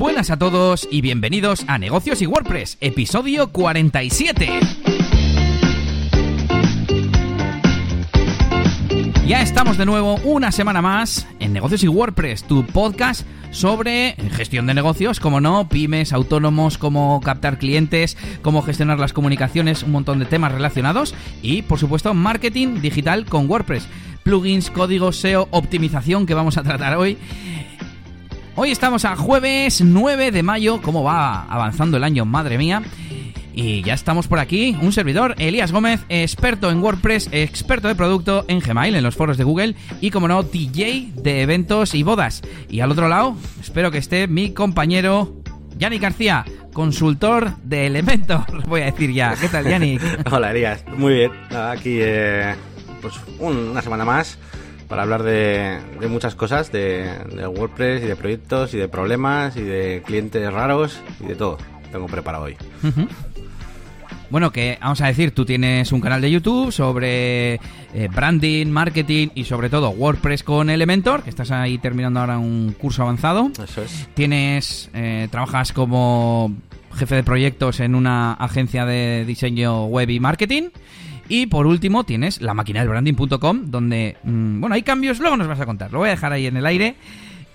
[0.00, 4.48] Buenas a todos y bienvenidos a Negocios y WordPress, episodio 47.
[9.26, 14.66] Ya estamos de nuevo una semana más en Negocios y WordPress, tu podcast sobre gestión
[14.66, 20.18] de negocios, como no, pymes, autónomos, cómo captar clientes, cómo gestionar las comunicaciones, un montón
[20.18, 23.86] de temas relacionados y, por supuesto, marketing digital con WordPress,
[24.22, 27.18] plugins, códigos, SEO, optimización que vamos a tratar hoy.
[28.56, 32.82] Hoy estamos a jueves 9 de mayo, cómo va avanzando el año, madre mía.
[33.54, 38.44] Y ya estamos por aquí, un servidor, Elías Gómez, experto en WordPress, experto de producto
[38.48, 42.42] en Gmail, en los foros de Google y como no, DJ de eventos y bodas.
[42.68, 45.34] Y al otro lado, espero que esté mi compañero
[45.78, 49.34] Yannick García, consultor de Elementor, voy a decir ya.
[49.40, 50.02] ¿Qué tal, Yannick?
[50.30, 50.84] Hola, Elías.
[50.96, 51.32] Muy bien.
[51.50, 52.54] aquí, eh,
[53.00, 54.38] pues una semana más
[54.90, 59.62] para hablar de, muchas cosas, de, de, WordPress y de proyectos y de problemas y
[59.62, 61.58] de clientes raros y de todo.
[61.92, 62.56] Tengo preparado hoy.
[64.30, 69.28] Bueno, que vamos a decir, tú tienes un canal de YouTube sobre eh, branding, marketing
[69.34, 73.50] y sobre todo WordPress con Elementor, que estás ahí terminando ahora un curso avanzado.
[73.62, 74.08] Eso es.
[74.14, 76.52] Tienes, eh, trabajas como
[76.94, 80.70] jefe de proyectos en una agencia de diseño web y marketing.
[81.30, 85.46] Y por último tienes la máquina del branding.com, donde, mm, bueno, hay cambios, luego nos
[85.46, 86.96] vas a contar, lo voy a dejar ahí en el aire.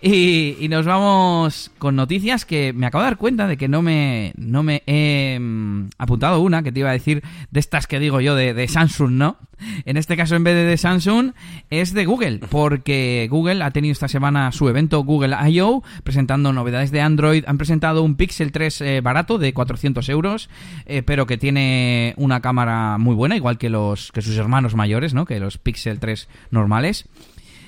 [0.08, 4.34] Y, nos vamos con noticias que me acabo de dar cuenta de que no me,
[4.38, 8.22] no me he mm, apuntado una que te iba a decir de estas que digo
[8.22, 9.38] yo de, Samsung, ¿no?
[9.86, 11.32] En este caso, en vez de de Samsung,
[11.72, 15.82] es de Google, porque Google ha tenido esta semana su evento Google I.O.
[16.04, 17.44] presentando novedades de Android.
[17.48, 20.52] Han presentado un Pixel 3 eh, barato de 400 euros,
[20.86, 25.16] eh, pero que tiene una cámara muy buena, igual que, los, que sus hermanos mayores,
[25.16, 25.26] ¿no?
[25.26, 27.10] Que los Pixel 3 normales.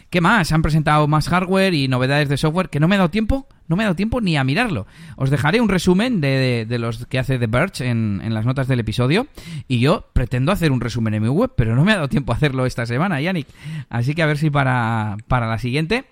[0.10, 0.54] ¿Qué más?
[0.54, 3.76] Han presentado más hardware y novedades de software que no me he dado tiempo, no
[3.76, 4.88] me he dado tiempo ni a mirarlo.
[5.18, 8.80] Os dejaré un resumen de, los que hace The Birch en, en, las notas del
[8.80, 9.28] episodio.
[9.68, 12.32] Y yo pretendo hacer un resumen en mi web, pero no me ha dado tiempo
[12.32, 13.48] a hacerlo esta semana, Yannick.
[13.90, 16.06] Así que a ver si para, para la siguiente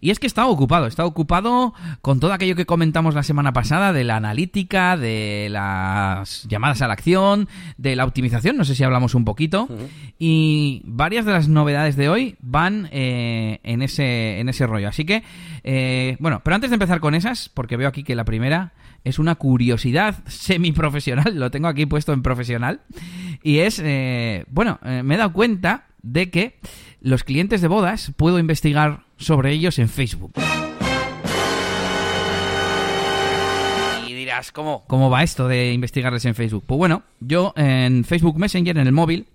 [0.00, 3.92] y es que estaba ocupado, estaba ocupado con todo aquello que comentamos la semana pasada
[3.92, 8.84] de la analítica, de las llamadas a la acción, de la optimización, no sé si
[8.84, 9.68] hablamos un poquito.
[10.18, 14.88] Y varias de las novedades de hoy van eh, en, ese, en ese rollo.
[14.88, 15.22] Así que,
[15.64, 18.72] eh, bueno, pero antes de empezar con esas, porque veo aquí que la primera
[19.04, 22.80] es una curiosidad semiprofesional, lo tengo aquí puesto en profesional.
[23.42, 26.58] Y es, eh, bueno, me he dado cuenta de que
[27.00, 30.32] los clientes de bodas puedo investigar sobre ellos en Facebook.
[34.08, 36.64] Y dirás, ¿cómo, ¿cómo va esto de investigarles en Facebook?
[36.66, 39.26] Pues bueno, yo en Facebook Messenger, en el móvil,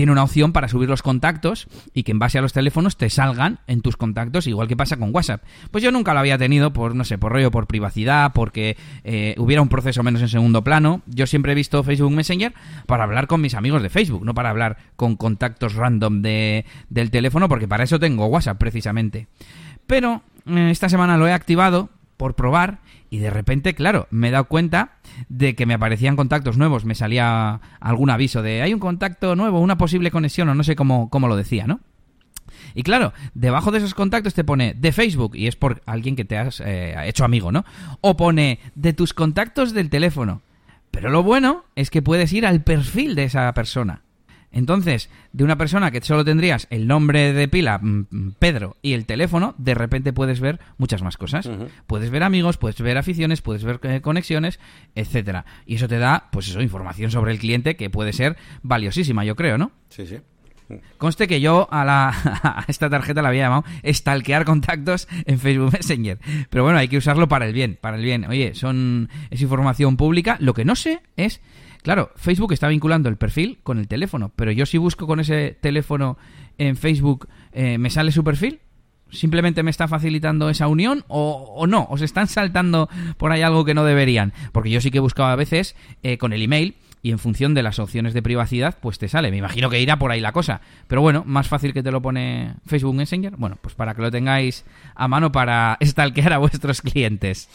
[0.00, 3.10] tiene una opción para subir los contactos y que en base a los teléfonos te
[3.10, 5.42] salgan en tus contactos, igual que pasa con WhatsApp.
[5.70, 9.34] Pues yo nunca lo había tenido por, no sé, por rollo, por privacidad, porque eh,
[9.36, 11.02] hubiera un proceso menos en segundo plano.
[11.04, 12.54] Yo siempre he visto Facebook Messenger
[12.86, 17.10] para hablar con mis amigos de Facebook, no para hablar con contactos random de, del
[17.10, 19.26] teléfono, porque para eso tengo WhatsApp precisamente.
[19.86, 24.30] Pero eh, esta semana lo he activado por probar y de repente, claro, me he
[24.30, 24.98] dado cuenta
[25.30, 29.58] de que me aparecían contactos nuevos, me salía algún aviso de hay un contacto nuevo,
[29.58, 31.80] una posible conexión o no sé cómo, cómo lo decía, ¿no?
[32.74, 36.26] Y claro, debajo de esos contactos te pone de Facebook y es por alguien que
[36.26, 37.64] te has eh, hecho amigo, ¿no?
[38.02, 40.42] O pone de tus contactos del teléfono.
[40.90, 44.02] Pero lo bueno es que puedes ir al perfil de esa persona.
[44.52, 48.94] Entonces, de una persona que solo tendrías el nombre de pila, mm, mm, Pedro, y
[48.94, 51.48] el teléfono, de repente puedes ver muchas más cosas.
[51.86, 54.58] Puedes ver amigos, puedes ver aficiones, puedes ver eh, conexiones,
[54.94, 55.44] etcétera.
[55.66, 59.36] Y eso te da, pues eso, información sobre el cliente que puede ser valiosísima, yo
[59.36, 59.72] creo, ¿no?
[59.88, 60.18] Sí, sí.
[60.98, 66.18] Conste que yo a, la, esta tarjeta la había llamado stalkear contactos en Facebook Messenger.
[66.48, 68.24] Pero bueno, hay que usarlo para el bien, para el bien.
[68.26, 70.36] Oye, son es información pública.
[70.40, 71.40] Lo que no sé es
[71.82, 75.56] Claro, Facebook está vinculando el perfil con el teléfono, pero yo si busco con ese
[75.60, 76.18] teléfono
[76.58, 78.60] en Facebook, eh, ¿me sale su perfil?
[79.10, 81.86] ¿Simplemente me está facilitando esa unión o, o, no?
[81.90, 84.32] ¿Os están saltando por ahí algo que no deberían?
[84.52, 87.54] Porque yo sí que he buscado a veces eh, con el email y en función
[87.54, 89.30] de las opciones de privacidad, pues te sale.
[89.30, 90.60] Me imagino que irá por ahí la cosa.
[90.86, 93.36] Pero bueno, más fácil que te lo pone Facebook Messenger.
[93.36, 97.48] Bueno, pues para que lo tengáis a mano para stalkear a vuestros clientes.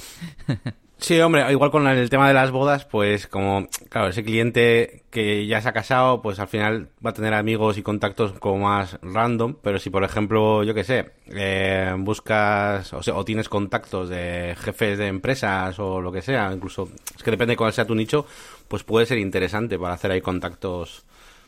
[0.97, 5.45] Sí, hombre, igual con el tema de las bodas, pues como, claro, ese cliente que
[5.45, 8.97] ya se ha casado, pues al final va a tener amigos y contactos como más
[9.01, 14.09] random, pero si por ejemplo, yo qué sé, eh, buscas o, sea, o tienes contactos
[14.09, 17.86] de jefes de empresas o lo que sea, incluso, es que depende de cuál sea
[17.86, 18.25] tu nicho,
[18.68, 21.03] pues puede ser interesante para hacer ahí contactos,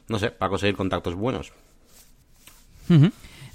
[0.09, 1.53] no sé, para conseguir contactos buenos.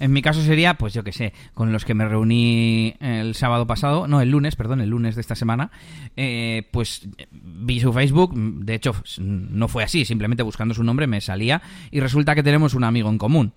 [0.02, 3.68] En mi caso sería, pues yo que sé, con los que me reuní el sábado
[3.68, 5.70] pasado, no, el lunes, perdón, el lunes de esta semana,
[6.16, 11.20] eh, pues vi su Facebook, de hecho no fue así, simplemente buscando su nombre me
[11.20, 11.62] salía
[11.92, 13.52] y resulta que tenemos un amigo en común.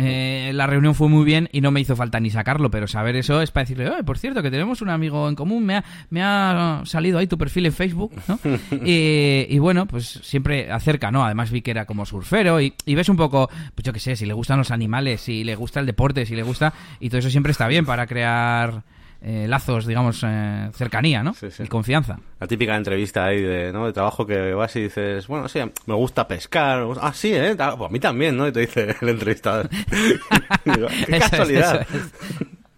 [0.00, 3.16] Eh, la reunión fue muy bien y no me hizo falta ni sacarlo, pero saber
[3.16, 6.22] eso es para decirle, por cierto, que tenemos un amigo en común, me ha, me
[6.22, 8.38] ha salido ahí tu perfil en Facebook, ¿no?
[8.84, 11.24] y, bueno, pues siempre acerca, ¿no?
[11.24, 14.14] Además vi que era como surfero y, y ves un poco, pues yo qué sé,
[14.14, 17.18] si le gustan los animales, si le gusta el deporte, si le gusta, y todo
[17.18, 18.84] eso siempre está bien para crear
[19.20, 21.34] eh, lazos, digamos, eh, cercanía, ¿no?
[21.58, 22.20] Y confianza.
[22.38, 23.86] La típica entrevista ahí de, ¿no?
[23.86, 26.86] de trabajo que vas y dices, bueno, sí, me gusta pescar.
[27.00, 27.56] Ah, sí, ¿eh?
[27.56, 28.46] Pues a mí también, ¿no?
[28.46, 29.68] Y te dice el entrevistador.
[31.06, 31.86] ¡Qué casualidad!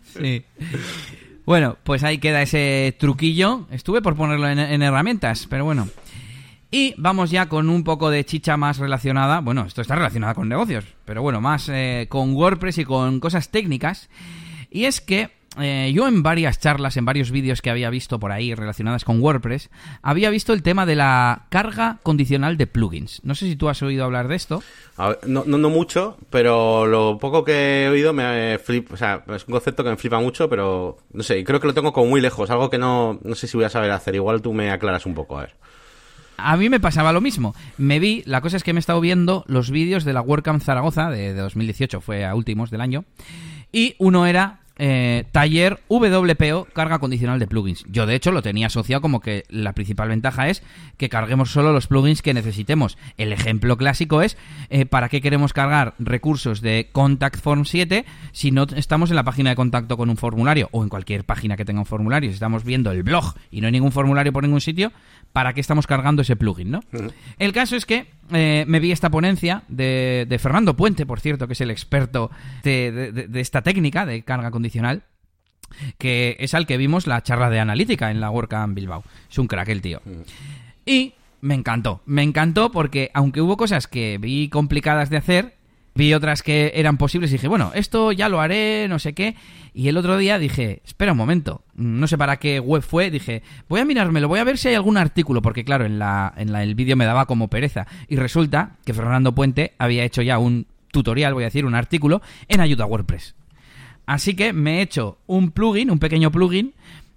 [0.05, 0.45] sí.
[1.45, 3.67] Bueno, pues ahí queda ese truquillo.
[3.71, 5.89] Estuve por ponerlo en, herramientas, pero bueno.
[6.71, 9.41] Y vamos ya con un poco de chicha más relacionada.
[9.41, 13.51] Bueno, esto está relacionado con negocios, pero bueno, más eh, con WordPress y con cosas
[13.51, 14.09] técnicas.
[14.71, 18.31] Y es que eh, yo en varias charlas, en varios vídeos que había visto por
[18.31, 19.69] ahí relacionadas con WordPress,
[20.01, 23.21] había visto el tema de la carga condicional de plugins.
[23.25, 24.63] No sé si tú has oído hablar de esto.
[25.27, 29.53] no, no, mucho, pero lo poco que he oído me flipa, o sea, es un
[29.53, 32.49] concepto que me flipa mucho, pero no sé, creo que lo tengo como muy lejos,
[32.51, 34.15] algo que no, no sé si voy a saber hacer.
[34.15, 35.57] Igual tú me aclaras un poco, a ver.
[36.37, 37.55] A mí me pasaba lo mismo.
[37.77, 40.63] Me vi, la cosa es que me he estado viendo los vídeos de la WordCamp
[40.63, 43.05] Zaragoza de 2018, fue a últimos del año,
[43.73, 47.85] y uno era eh, taller WPO, carga condicional de plugins.
[47.89, 50.63] Yo de hecho lo tenía asociado como que la principal ventaja es
[50.97, 52.97] que carguemos solo los plugins que necesitemos.
[53.19, 54.39] El ejemplo clásico es
[54.71, 59.25] eh, para qué queremos cargar recursos de Contact Form 7 si no estamos en la
[59.25, 62.31] página de contacto con un formulario o en cualquier página que tenga un formulario.
[62.31, 64.93] Si estamos viendo el blog y no hay ningún formulario por ningún sitio,
[65.35, 66.71] ¿para qué estamos cargando ese plugin?
[66.71, 66.81] ¿no?
[67.39, 71.55] El caso es que eh, me vi esta ponencia de, Fernando Puente, por cierto, que
[71.55, 72.31] es el experto
[72.63, 75.03] de, esta técnica de carga condicional
[75.99, 79.05] que es al que vimos la charla de analítica en la WordCamp Bilbao.
[79.31, 80.03] Es un crack el tío.
[80.85, 85.55] Y me encantó, me encantó porque aunque hubo cosas que vi complicadas de hacer,
[86.01, 89.37] vi otras que eran posibles y dije, bueno, esto ya lo haré, no sé qué.
[89.75, 93.43] Y el otro día dije, espera un momento, no sé para qué web fue, dije,
[93.69, 96.57] voy a mirármelo, voy a ver si hay algún artículo, porque claro, en, la, en
[96.57, 97.87] el vídeo me daba como pereza.
[98.09, 102.23] Y resulta que Fernando Puente había hecho ya un tutorial, voy a decir, un artículo
[102.49, 103.35] en ayuda a WordPress.
[104.07, 106.73] Así que me he hecho un plugin, un pequeño plugin.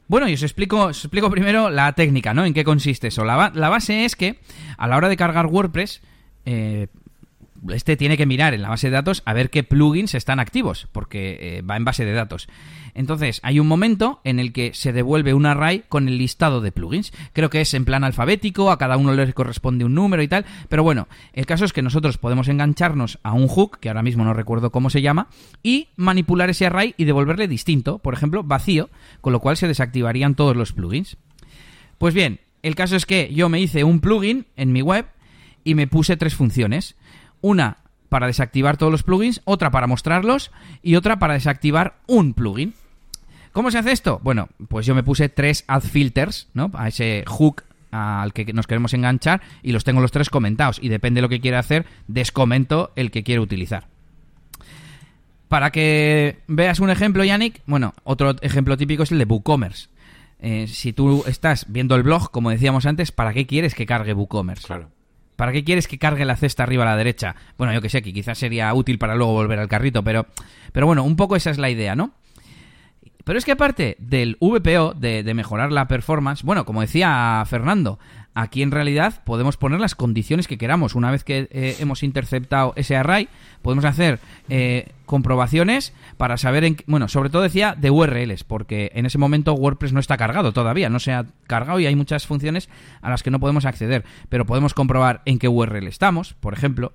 [0.10, 2.44] Bueno, y os explico, explico primero la técnica, ¿no?
[2.44, 3.24] En qué consiste eso.
[3.24, 4.40] La, la base es que
[4.78, 6.02] a la hora de cargar WordPress,
[6.46, 6.88] eh,
[7.70, 10.88] este tiene que mirar en la base de datos a ver qué plugins están activos,
[10.92, 12.48] porque eh, va en base de datos.
[12.96, 16.72] Entonces, hay un momento en el que se devuelve un array con el listado de
[16.72, 17.12] plugins.
[17.34, 20.46] Creo que es en plan alfabético, a cada uno le corresponde un número y tal.
[20.70, 24.24] Pero bueno, el caso es que nosotros podemos engancharnos a un hook, que ahora mismo
[24.24, 25.28] no recuerdo cómo se llama,
[25.64, 28.90] y manipular ese array y devolverle distinto, por ejemplo, vacío,
[29.22, 31.18] con lo cual se desactivarían todos los plugins.
[31.98, 35.06] Pues bien, el caso es que yo me hice un plugin en mi web
[35.64, 36.96] y me puse tres funciones.
[37.44, 40.52] Una para desactivar todos los plugins, otra para mostrarlos
[40.82, 42.74] y otra para desactivar un plugin.
[43.52, 44.22] ¿Cómo se hace esto?
[44.24, 46.72] Bueno, pues yo me puse tres add filters, ¿no?
[46.74, 50.88] A ese hook al que nos queremos enganchar y los tengo los tres comentados y
[50.88, 53.88] depende de lo que quiera hacer, descomento el que quiero utilizar.
[55.50, 59.90] Para que veas un ejemplo, Yannick, bueno, otro ejemplo típico es el de WooCommerce.
[60.40, 64.14] Eh, si tú estás viendo el blog, como decíamos antes, ¿para qué quieres que cargue
[64.14, 64.66] WooCommerce?
[64.66, 64.90] Claro.
[65.36, 67.36] ¿Para qué quieres que cargue la cesta arriba a la derecha?
[67.58, 70.28] Bueno, yo que sé, que quizás sería útil para luego volver al carrito, pero,
[70.72, 72.14] pero bueno, un poco esa es la idea, ¿no?
[73.24, 78.00] Pero es que aparte del VPO, de, mejorar la performance, bueno, como decía Fernando,
[78.34, 80.96] aquí en realidad podemos poner las condiciones que queramos.
[80.96, 83.30] Una vez que eh, hemos interceptado ese array,
[83.62, 89.06] podemos hacer eh, comprobaciones para saber, en, bueno, sobre todo decía de URLs, porque en
[89.06, 92.70] ese momento WordPress no está cargado todavía, no se ha cargado y hay muchas funciones
[93.02, 96.94] a las que no podemos acceder, pero podemos comprobar en qué URL estamos, por ejemplo,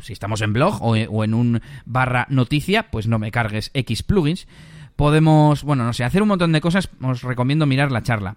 [0.00, 4.46] si estamos en blog o, en un barra noticia, pues no me cargues X plugins
[4.96, 8.36] podemos, bueno, no sé, hacer un montón de cosas, os recomiendo mirar la charla.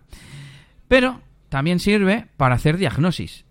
[0.90, 3.46] Pero también sirve para hacer diagnosis.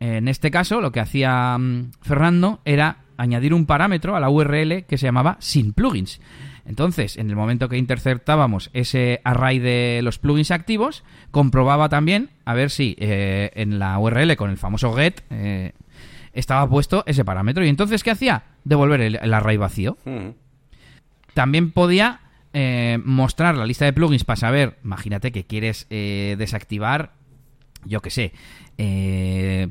[0.00, 4.84] En este caso, lo que hacía mm, Fernando era añadir un parámetro a la URL
[4.84, 6.20] que se llamaba sin plugins.
[6.66, 12.54] Entonces, en el momento que interceptábamos ese array de los plugins activos, comprobaba también a
[12.54, 15.72] ver si eh, en la URL con el famoso get eh,
[16.32, 17.64] estaba puesto ese parámetro.
[17.64, 18.44] Y entonces, ¿qué hacía?
[18.64, 19.98] Devolver el, array vacío.
[20.04, 20.30] Hmm.
[21.34, 22.20] También podía
[22.54, 27.12] eh, mostrar la lista de plugins para saber, imagínate que quieres desactivar,
[27.84, 28.32] yo que sé,
[28.78, 29.68] eh,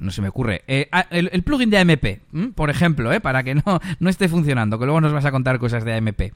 [0.00, 0.62] no se me ocurre.
[0.66, 3.20] Eh, ah, el, plugin de AMP, por ejemplo, ¿eh?
[3.20, 3.62] para que no,
[3.98, 6.32] no esté funcionando, que luego nos vas a contar cosas de AMP.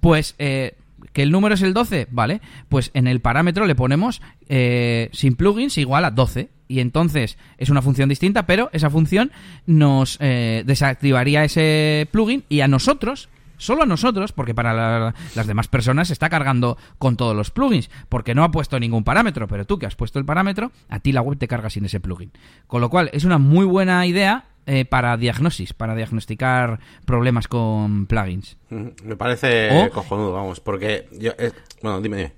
[0.00, 0.74] Pues eh,
[1.12, 2.40] que el número es el 12, ¿vale?
[2.68, 6.48] Pues en el parámetro le ponemos eh, sin plugins igual a 12.
[6.70, 9.32] Y entonces es una función distinta, pero esa función
[9.66, 15.68] nos eh, desactivaría ese plugin y a nosotros, solo a nosotros, porque para las demás
[15.68, 19.66] personas se está cargando con todos los plugins, porque no ha puesto ningún parámetro, pero
[19.66, 22.32] tú que has puesto el parámetro, a ti la web te carga sin ese plugin.
[22.66, 28.06] Con lo cual es una muy buena idea eh, para diagnosis, para diagnosticar problemas con
[28.06, 28.56] plugins.
[28.68, 32.32] Me parece cojonudo, vamos, porque yo, eh, bueno, dime,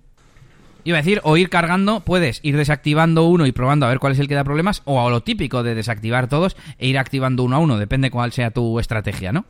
[0.85, 4.13] Iba a decir, o ir cargando, puedes ir desactivando uno y probando a ver cuál
[4.13, 7.45] es el que da problemas, o a lo típico de desactivar todos e ir activando
[7.45, 9.45] uno a uno, depende cuál sea tu estrategia, ¿no?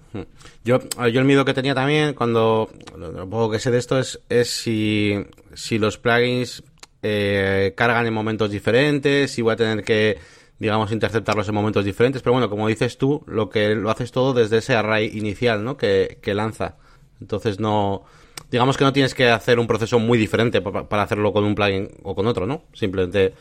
[0.64, 4.20] Yo, yo el miedo que tenía también cuando, lo poco que sé de esto es,
[4.28, 5.14] es si,
[5.54, 6.62] si los plugins
[7.02, 10.18] eh, cargan en momentos diferentes, si voy a tener que
[10.60, 12.22] digamos, interceptarlos en momentos diferentes.
[12.22, 15.78] Pero bueno, como dices tú, lo que lo haces todo desde ese array inicial, ¿no?
[15.78, 16.76] Que, que lanza.
[17.20, 18.04] Entonces no,
[18.50, 21.88] digamos que no tienes que hacer un proceso muy diferente para hacerlo con un plugin
[22.02, 22.62] o con otro, ¿no?
[22.73, 23.35] Simplemente...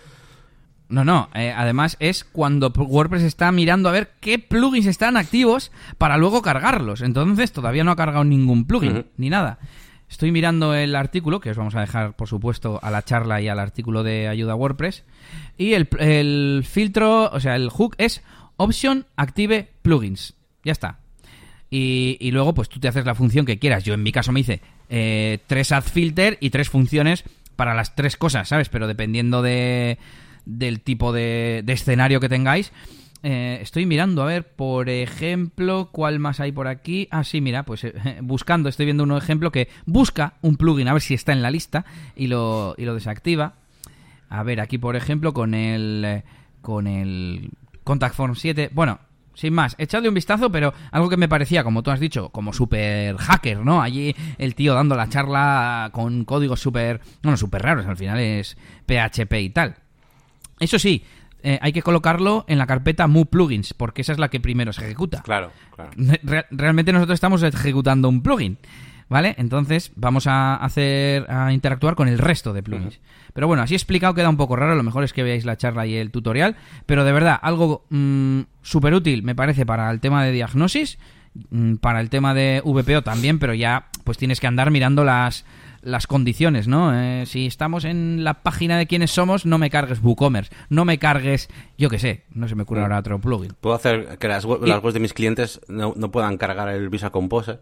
[0.87, 5.71] No, no, eh, además es cuando WordPress está mirando a ver qué plugins están activos
[5.99, 7.01] para luego cargarlos.
[7.01, 9.59] Entonces todavía no ha cargado ningún plugin, ni nada.
[10.09, 13.47] Estoy mirando el artículo, que os vamos a dejar, por supuesto, a la charla y
[13.47, 15.03] al artículo de ayuda a WordPress.
[15.55, 18.23] Y el, filtro, o sea, el hook es
[18.57, 20.33] Option Active Plugins.
[20.63, 20.97] Ya está.
[21.71, 23.83] Y, luego, pues tú te haces la función que quieras.
[23.83, 27.23] Yo en mi caso me hice eh, tres add filter y tres funciones
[27.55, 28.69] para las tres cosas, ¿sabes?
[28.69, 29.99] Pero dependiendo de,
[30.45, 32.71] del tipo de, de escenario que tengáis,
[33.21, 37.09] eh, estoy mirando, a ver, por ejemplo, ¿cuál más hay por aquí?
[37.11, 40.93] Ah, sí, mira, pues eh, buscando, estoy viendo un ejemplo que busca un plugin, a
[40.93, 41.85] ver si está en la lista
[42.15, 43.55] y lo, y lo desactiva.
[44.29, 46.23] A ver, aquí por ejemplo, con el,
[46.61, 47.49] con el
[47.83, 48.99] Contact Form 7, bueno,
[49.39, 52.51] sin más, echadle un vistazo, pero algo que me parecía, como tú has dicho, como
[52.51, 53.81] super hacker, ¿no?
[53.81, 58.57] Allí el tío dando la charla con códigos súper, no, súper raros, al final es
[58.85, 59.77] PHP y tal.
[60.59, 61.05] Eso sí,
[61.41, 64.73] eh, hay que colocarlo en la carpeta Mu Plugins, porque esa es la que primero
[64.73, 65.21] se ejecuta.
[65.21, 65.91] Claro, claro.
[66.51, 68.57] realmente nosotros estamos ejecutando un plugin,
[69.09, 69.35] ¿vale?
[69.37, 72.99] Entonces vamos a hacer, a interactuar con el resto de plugins.
[73.33, 75.85] Pero bueno, así explicado queda un poco raro, lo mejor es que veáis la charla
[75.85, 80.23] y el tutorial, pero de verdad, algo mm, súper útil me parece para el tema
[80.23, 80.97] de diagnosis,
[81.49, 85.45] mm, para el tema de VPO también, pero ya pues tienes que andar mirando las
[85.81, 86.93] las condiciones, ¿no?
[86.93, 90.99] Eh, si estamos en la página de quiénes somos, no me cargues WooCommerce, no me
[90.99, 93.53] cargues, yo qué sé, no se me ocurre ahora otro plugin.
[93.59, 97.59] Puedo hacer que las, webs de mis clientes no, puedan cargar el Visa Compose.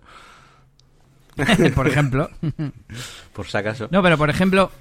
[1.75, 2.29] por ejemplo.
[3.33, 3.87] por si acaso.
[3.91, 4.71] No, pero por ejemplo,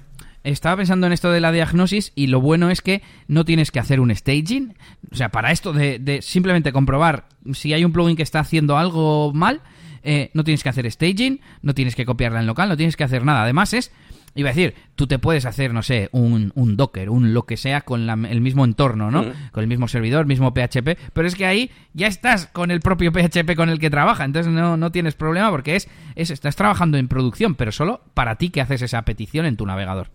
[0.43, 3.79] estaba pensando en esto de la diagnosis y lo bueno es que no tienes que
[3.79, 4.75] hacer un staging.
[5.11, 8.77] O sea, para esto de, de simplemente comprobar si hay un plugin que está haciendo
[8.77, 9.61] algo mal,
[10.03, 13.03] eh, no tienes que hacer staging, no tienes que copiarla en local, no tienes que
[13.03, 13.43] hacer nada.
[13.43, 13.91] Además es,
[14.35, 17.57] iba a decir, tú te puedes hacer, no sé, un, un Docker, un lo que
[17.57, 19.25] sea con el mismo entorno, ¿no?
[19.51, 23.11] Con el mismo servidor, mismo PHP, pero es que ahí ya estás con el propio
[23.11, 26.97] PHP con el que trabaja, entonces no, no tienes problema porque es, es, estás trabajando
[26.97, 30.09] en producción, pero solo para ti que haces esa petición en tu navegador.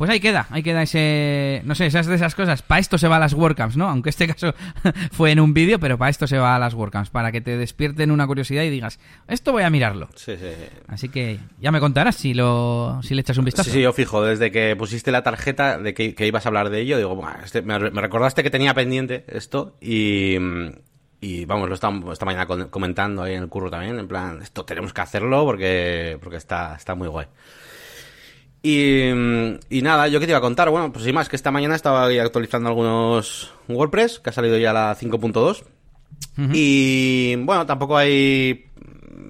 [0.00, 1.60] Pues ahí queda, ahí queda ese.
[1.66, 2.62] No sé, esas de esas cosas.
[2.62, 3.86] Para esto se va a las WordCamps, ¿no?
[3.86, 4.54] Aunque este caso
[5.12, 7.10] fue en un vídeo, pero para esto se va a las WordCamps.
[7.10, 10.08] Para que te despierten una curiosidad y digas, esto voy a mirarlo.
[10.14, 10.52] Sí, sí.
[10.88, 13.68] Así que ya me contarás si, lo, si le echas un vistazo.
[13.68, 14.22] Sí, sí, yo fijo.
[14.22, 17.78] Desde que pusiste la tarjeta de que, ibas a hablar de ello, digo, este, me,
[17.78, 20.38] recordaste que tenía pendiente esto y.
[21.22, 24.64] Y vamos, lo estaba esta mañana comentando ahí en el curro también, en plan, esto
[24.64, 27.26] tenemos que hacerlo porque, porque está, está muy guay.
[28.62, 29.10] Y,
[29.82, 32.06] nada, yo que te iba a contar, bueno, pues sin más, que esta mañana estaba
[32.06, 35.64] actualizando algunos WordPress, que ha salido ya la 5.2.
[36.52, 38.66] Y bueno, tampoco hay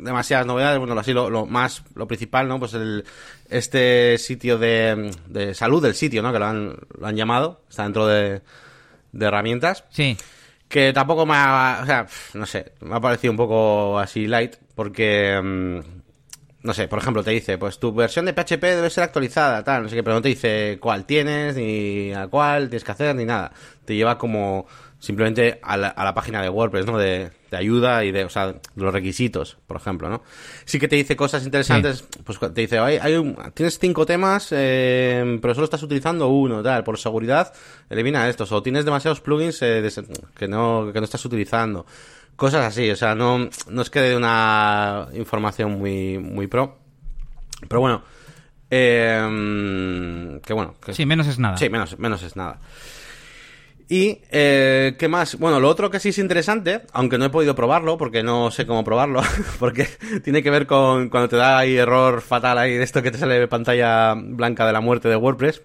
[0.02, 2.58] demasiadas novedades, bueno, así lo, lo, más, lo principal, ¿no?
[2.58, 3.04] Pues el,
[3.48, 6.32] este sitio de, de salud del sitio, ¿no?
[6.32, 8.42] Que lo han, lo han llamado, está dentro de,
[9.12, 9.84] de herramientas.
[9.90, 10.16] Sí.
[10.68, 14.56] Que tampoco me ha, o sea, no sé, me ha parecido un poco así light,
[14.74, 15.82] porque...
[16.62, 19.84] No sé, por ejemplo, te dice, pues tu versión de PHP debe ser actualizada, tal,
[19.84, 23.16] no sé qué, pero no te dice cuál tienes, ni a cuál tienes que hacer,
[23.16, 23.52] ni nada.
[23.86, 24.66] Te lleva como
[24.98, 26.98] simplemente a la, a la página de WordPress, ¿no?
[26.98, 30.22] De, de, ayuda y de, o sea, de los requisitos, por ejemplo, ¿no?
[30.66, 34.48] Sí que te dice cosas interesantes, pues te dice, hay, hay un, tienes cinco temas,
[34.50, 37.54] eh, pero solo estás utilizando uno, tal, por seguridad,
[37.88, 39.88] elimina estos, o tienes demasiados plugins eh,
[40.36, 41.86] que, no, que no estás utilizando
[42.40, 46.78] Cosas así, o sea, no, no es que dé una información muy, muy pro.
[47.68, 48.02] Pero bueno,
[48.70, 50.74] eh, que bueno.
[50.90, 51.58] sí, menos es nada.
[51.58, 52.58] Sí, menos, menos es nada.
[53.90, 55.38] Y, eh, ¿qué más?
[55.38, 58.64] Bueno, lo otro que sí es interesante, aunque no he podido probarlo, porque no sé
[58.64, 59.20] cómo probarlo,
[59.58, 59.86] porque
[60.24, 63.18] tiene que ver con cuando te da ahí error fatal ahí de esto que te
[63.18, 65.60] sale pantalla blanca de la muerte de WordPress.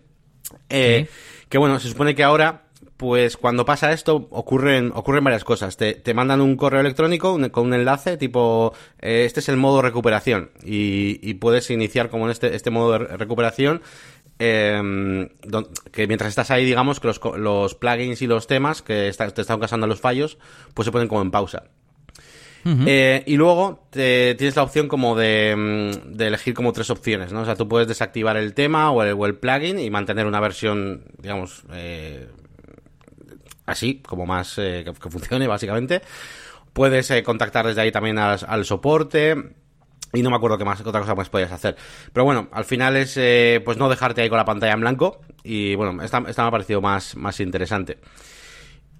[0.67, 1.07] Eh,
[1.47, 2.63] Que bueno, se supone que ahora,
[2.97, 5.77] pues cuando pasa esto, ocurren, ocurren varias cosas.
[5.77, 9.81] Te, te mandan un correo electrónico con un enlace tipo, eh, este es el modo
[9.81, 10.51] recuperación.
[10.63, 13.81] Y, y puedes iniciar como en este, este modo de recuperación
[14.39, 15.29] eh,
[15.91, 19.41] que mientras estás ahí, digamos, que los, los plugins y los temas que está, te
[19.41, 20.37] están causando los fallos,
[20.73, 21.63] pues se ponen como en pausa.
[22.65, 27.31] eh, y luego te, tienes la opción como de, mm, de, elegir como tres opciones,
[27.31, 27.41] ¿no?
[27.41, 30.39] O sea, tú puedes desactivar el tema o el, o el plugin y mantener una
[30.39, 32.27] versión, digamos, eh,
[33.65, 36.01] así, como más eh, que, funcione, básicamente.
[36.73, 39.55] Puedes eh, contactar desde ahí también al, al soporte
[40.15, 41.75] y no me acuerdo qué más, otra cosa más podías hacer.
[42.13, 45.19] Pero bueno, al final es eh, pues no dejarte ahí con la pantalla en blanco.
[45.43, 47.99] Y bueno, esta, esta me ha parecido más, más interesante.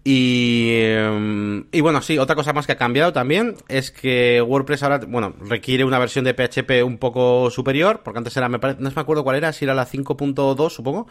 [0.08, 0.70] Y,
[1.72, 5.34] y bueno, sí, otra cosa más que ha cambiado también es que WordPress ahora, bueno,
[5.40, 9.02] requiere una versión de PHP un poco superior, porque antes era, me parece, no me
[9.02, 11.08] acuerdo cuál era, si era la 5.2 supongo,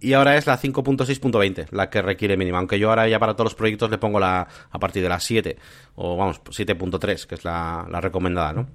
[0.00, 3.48] y ahora es la 5.6.20 la que requiere mínima, aunque yo ahora ya para todos
[3.48, 5.58] los proyectos le pongo la a partir de la 7,
[5.96, 8.66] o vamos, 7.3, que es la, la recomendada, ¿no?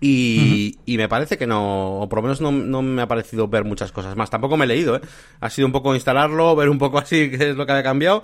[0.00, 0.82] Y, uh -huh.
[0.86, 3.64] y, me parece que no, o por lo menos no, no, me ha parecido ver
[3.64, 4.30] muchas cosas más.
[4.30, 5.00] Tampoco me he leído, ¿eh?
[5.40, 8.22] Ha sido un poco instalarlo, ver un poco así qué es lo que ha cambiado.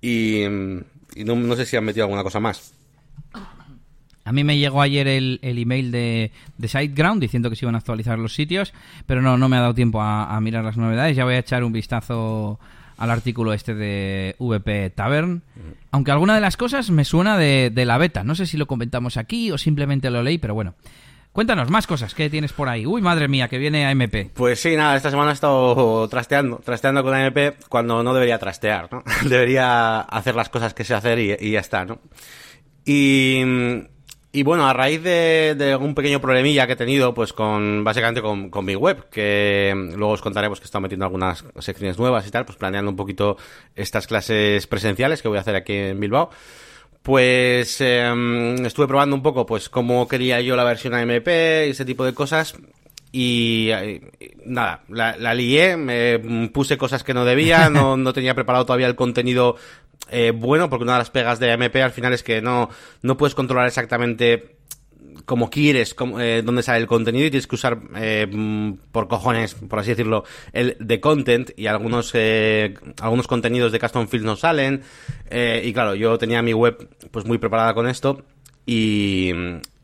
[0.00, 0.44] Y,
[1.24, 2.74] no, no, sé si han metido alguna cosa más.
[4.24, 7.74] A mí me llegó ayer el, el email de, de, SiteGround diciendo que se iban
[7.74, 8.74] a actualizar los sitios,
[9.06, 11.16] pero no, no me ha dado tiempo a, a mirar las novedades.
[11.16, 12.60] Ya voy a echar un vistazo
[12.98, 15.42] al artículo este de VP Tavern.
[15.92, 18.24] Aunque alguna de las cosas me suena de, de, la beta.
[18.24, 20.74] No sé si lo comentamos aquí o simplemente lo leí, pero bueno.
[21.38, 22.84] Cuéntanos más cosas que tienes por ahí.
[22.84, 24.32] Uy, madre mía, que viene AMP.
[24.34, 28.88] Pues sí, nada, esta semana he estado trasteando, trasteando con AMP cuando no debería trastear,
[28.90, 29.04] ¿no?
[29.28, 32.00] debería hacer las cosas que sé hacer y, ya está, ¿no?
[32.84, 33.44] Y,
[34.42, 38.64] bueno, a raíz de, un pequeño problemilla que he tenido, pues con, básicamente con, con
[38.64, 42.46] mi web, que luego os contaremos que he estado metiendo algunas secciones nuevas y tal,
[42.46, 43.36] pues planeando un poquito
[43.76, 46.30] estas clases presenciales que voy a hacer aquí en Bilbao.
[47.02, 51.84] Pues eh, estuve probando un poco, pues cómo quería yo la versión AMP y ese
[51.84, 52.54] tipo de cosas.
[53.10, 54.02] Y, y
[54.44, 58.86] nada, la, la, lié, me puse cosas que no debía, no, no tenía preparado todavía
[58.86, 59.56] el contenido
[60.10, 62.70] eh, bueno, porque una de las pegas de AMP al final es que no,
[63.02, 64.57] no puedes controlar exactamente
[65.28, 68.26] como quieres como, eh, dónde sale el contenido y tienes que usar eh,
[68.90, 74.08] por cojones, por así decirlo, el de content y algunos eh, algunos contenidos de custom
[74.08, 74.80] fields no salen
[75.28, 78.24] eh, y claro, yo tenía mi web pues muy preparada con esto
[78.64, 79.32] y,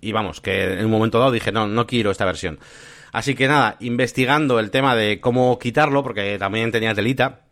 [0.01, 2.59] y vamos, que en un momento dado dije no, no quiero esta versión.
[3.13, 7.43] Así que nada, investigando el tema de cómo quitarlo, porque también tenía telita,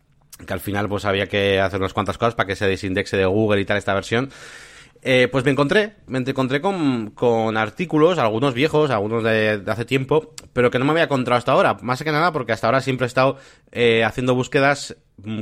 [0.46, 3.26] que al final pues había que hacer unas cuantas cosas para que se desindexe de
[3.26, 4.30] Google y tal esta versión.
[5.04, 9.84] Eh, pues me encontré, me encontré con, con artículos, algunos viejos, algunos de, de, hace
[9.84, 11.76] tiempo, pero que no me había encontrado hasta ahora.
[11.82, 13.36] Más que nada porque hasta ahora siempre he estado
[13.72, 14.96] eh, haciendo búsquedas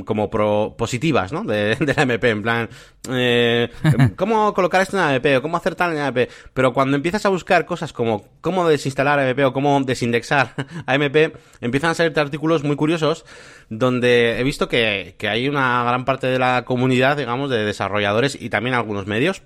[0.05, 1.43] como pro positivas, ¿no?
[1.43, 2.69] De, de la MP, en plan,
[3.09, 3.69] eh,
[4.15, 5.37] ¿cómo colocar esto en la MP?
[5.37, 6.29] o cómo hacer tal en la MP?
[6.53, 10.53] Pero cuando empiezas a buscar cosas como cómo desinstalar AMP o cómo desindexar
[10.85, 13.25] AMP, empiezan a salirte artículos muy curiosos
[13.69, 18.37] donde he visto que, que hay una gran parte de la comunidad, digamos, de desarrolladores
[18.39, 19.43] y también algunos medios,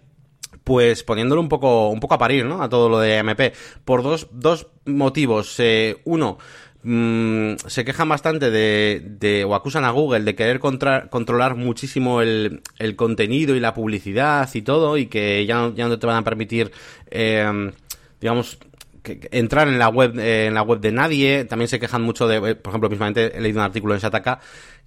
[0.66, 2.62] pues poniéndolo un poco, un poco a parir, ¿no?
[2.62, 3.54] A todo lo de AMP.
[3.86, 5.56] Por dos, dos motivos.
[5.60, 6.40] Eh, uno,
[6.84, 12.22] mmm, se quejan bastante de, de, o acusan a Google de querer contra, controlar muchísimo
[12.22, 16.08] el, el, contenido y la publicidad y todo, y que ya no, ya no te
[16.08, 16.72] van a permitir,
[17.12, 17.72] eh,
[18.20, 18.58] digamos,
[19.04, 21.46] entrar en la web, eh, en la web de nadie.
[21.46, 24.40] También se quejan mucho de, por ejemplo, mismamente he leído un artículo en Sataka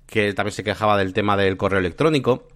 [0.09, 2.49] que también se quejaba del tema del correo electrónico.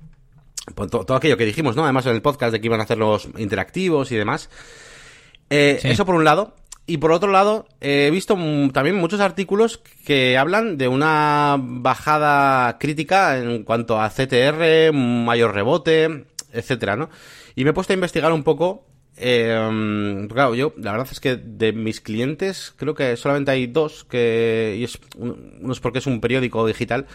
[0.74, 1.84] Pues todo, todo, aquello que dijimos, ¿no?
[1.84, 4.48] Además en el podcast de que iban a hacer los interactivos y demás.
[5.50, 5.88] Eh, sí.
[5.88, 6.54] Eso por un lado.
[6.84, 8.36] Y por otro lado, he visto
[8.72, 16.26] también muchos artículos que hablan de una bajada crítica en cuanto a CTR, mayor rebote,
[16.52, 17.08] etcétera, ¿no?
[17.54, 18.86] Y me he puesto a investigar un poco.
[19.16, 24.04] Eh, claro, yo, la verdad es que de mis clientes, creo que solamente hay dos,
[24.04, 27.06] que, y es, uno es porque es un periódico digital,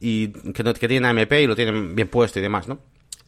[0.00, 2.78] y que, tienen AMP y lo tienen bien puesto y demás, ¿no?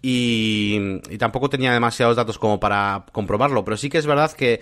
[0.01, 4.61] Y, y, tampoco tenía demasiados datos como para comprobarlo, pero sí que es verdad que,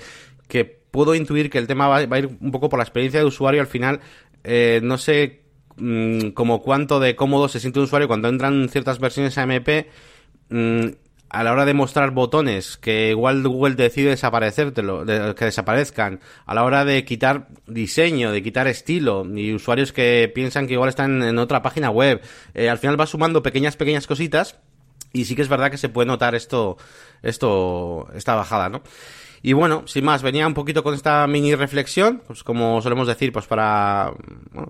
[0.48, 3.20] que puedo intuir que el tema va, va, a ir un poco por la experiencia
[3.20, 4.00] de usuario al final.
[4.44, 5.42] Eh, no sé
[5.76, 9.86] mmm, como cuánto de cómodo se siente un usuario cuando entran ciertas versiones AMP.
[10.48, 10.86] Mmm,
[11.28, 16.54] a la hora de mostrar botones que igual Google decide desaparecértelo, de, que desaparezcan, a
[16.54, 21.22] la hora de quitar diseño, de quitar estilo, y usuarios que piensan que igual están
[21.22, 22.20] en otra página web,
[22.54, 24.58] eh, al final va sumando pequeñas, pequeñas cositas,
[25.12, 26.76] y sí que es verdad que se puede notar esto,
[27.22, 28.82] esto, esta bajada, ¿no?
[29.46, 33.32] Y bueno, sin más, venía un poquito con esta mini reflexión, pues como solemos decir,
[33.32, 34.12] pues para,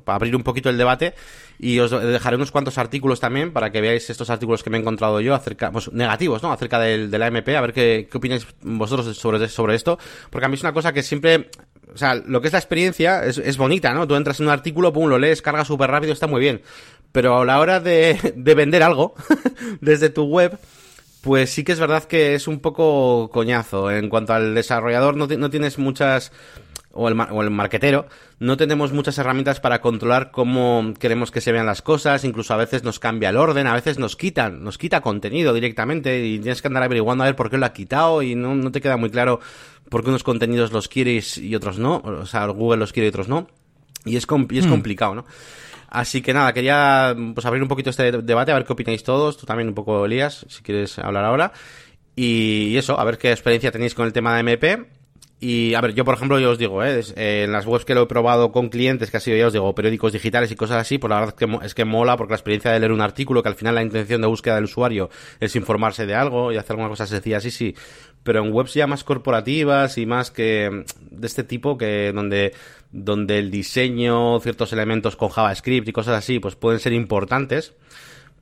[0.04, 1.14] para abrir un poquito el debate.
[1.58, 4.80] Y os dejaré unos cuantos artículos también para que veáis estos artículos que me he
[4.82, 6.52] encontrado yo acerca, pues negativos, ¿no?
[6.52, 9.98] Acerca del, de la MP, a ver qué, qué opináis vosotros sobre, sobre esto.
[10.28, 11.48] Porque a mí es una cosa que siempre,
[11.94, 14.06] o sea, lo que es la experiencia es, es bonita, ¿no?
[14.06, 16.60] Tú entras en un artículo, pum, lo lees, carga súper rápido, está muy bien.
[17.12, 19.14] Pero a la hora de, de vender algo
[19.80, 20.58] desde tu web,
[21.26, 23.90] pues sí que es verdad que es un poco coñazo.
[23.90, 26.30] En cuanto al desarrollador, no, no tienes muchas.
[26.98, 28.06] O el, o el marquetero,
[28.38, 32.56] no tenemos muchas herramientas para controlar cómo queremos que se vean las cosas, incluso a
[32.56, 36.62] veces nos cambia el orden, a veces nos quitan, nos quita contenido directamente y tienes
[36.62, 38.96] que andar averiguando a ver por qué lo ha quitado y no, no te queda
[38.96, 39.40] muy claro
[39.90, 43.10] por qué unos contenidos los quieres y otros no, o sea, Google los quiere y
[43.10, 43.46] otros no,
[44.06, 44.70] y es, y es mm.
[44.70, 45.26] complicado, ¿no?
[45.96, 49.38] Así que nada, quería pues abrir un poquito este debate, a ver qué opináis todos,
[49.38, 51.52] tú también un poco, Elías, si quieres hablar ahora.
[52.14, 54.86] Y eso, a ver qué experiencia tenéis con el tema de MP.
[55.40, 57.02] Y a ver, yo por ejemplo, yo os digo, ¿eh?
[57.16, 59.74] en las webs que lo he probado con clientes, que ha sido, ya os digo,
[59.74, 62.36] periódicos digitales y cosas así, pues la verdad es que, es que mola porque la
[62.36, 65.08] experiencia de leer un artículo, que al final la intención de búsqueda del usuario
[65.40, 67.74] es informarse de algo y hacer alguna cosa sencilla, sí, sí.
[68.26, 72.52] Pero en webs ya más corporativas y más que de este tipo, que donde
[72.90, 77.74] donde el diseño, ciertos elementos con JavaScript y cosas así, pues pueden ser importantes,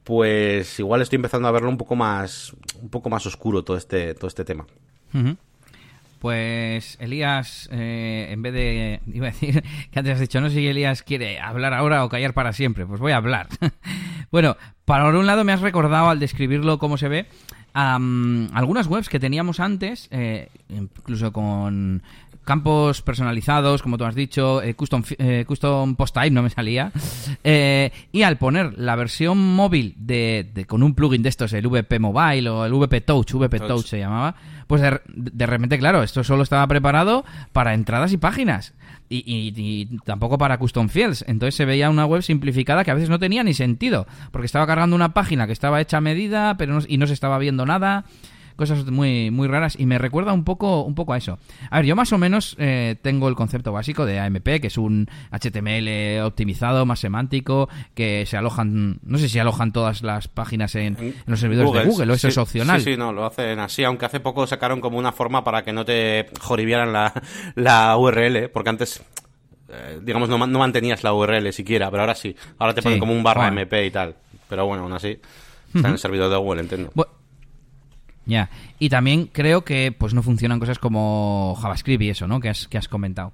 [0.04, 4.14] pues igual estoy empezando a verlo un poco más, un poco más oscuro todo este,
[4.14, 4.66] todo este tema.
[6.18, 10.56] Pues Elías, eh, en vez de, iba a decir que antes has dicho, no sé
[10.56, 13.48] si Elías quiere hablar ahora o callar para siempre, pues voy a hablar.
[14.30, 17.26] bueno, para un lado me has recordado al describirlo cómo se ve,
[17.74, 22.02] algunas webs que teníamos antes, eh, incluso con
[22.44, 26.92] campos personalizados, como tú has dicho, eh, custom, eh, custom post type no me salía.
[27.46, 31.98] Eh, y al poner la versión móvil de, con un plugin de estos, el VP
[31.98, 34.34] Mobile o el VP Touch, VP Touch, se llamaba,
[34.66, 38.72] pues de, de, repente, claro, esto solo estaba preparado para entradas y páginas.
[39.08, 41.24] Y, y, tampoco para custom fields.
[41.28, 44.66] Entonces se veía una web simplificada que a veces no tenía ni sentido, porque estaba
[44.66, 48.04] cargando una página que estaba hecha a medida pero y no se estaba viendo nada
[48.56, 51.38] cosas muy, muy raras y me recuerda un poco, un poco a eso.
[51.70, 54.78] A ver, yo más o menos eh, tengo el concepto básico de AMP, que es
[54.78, 60.74] un HTML optimizado, más semántico, que se alojan, no sé si alojan todas las páginas
[60.74, 62.80] en, los servidores de Google o eso es opcional.
[62.80, 65.72] Sí, sí, no, lo hacen así, aunque hace poco sacaron como una forma para que
[65.72, 67.12] no te joribieran la,
[67.54, 69.02] la URL, porque antes
[69.68, 72.34] eh, digamos, no, no, mantenías la URL siquiera, pero ahora sí.
[72.58, 74.14] Ahora te ponen como un barra MP y tal.
[74.48, 75.18] Pero bueno, aún así,
[75.74, 76.92] está en el servidor de Google, entiendo.
[78.26, 78.50] Ya.
[78.78, 82.40] Y también creo que pues no funcionan cosas como JavaScript y eso, ¿no?
[82.40, 83.32] Que has, que has comentado.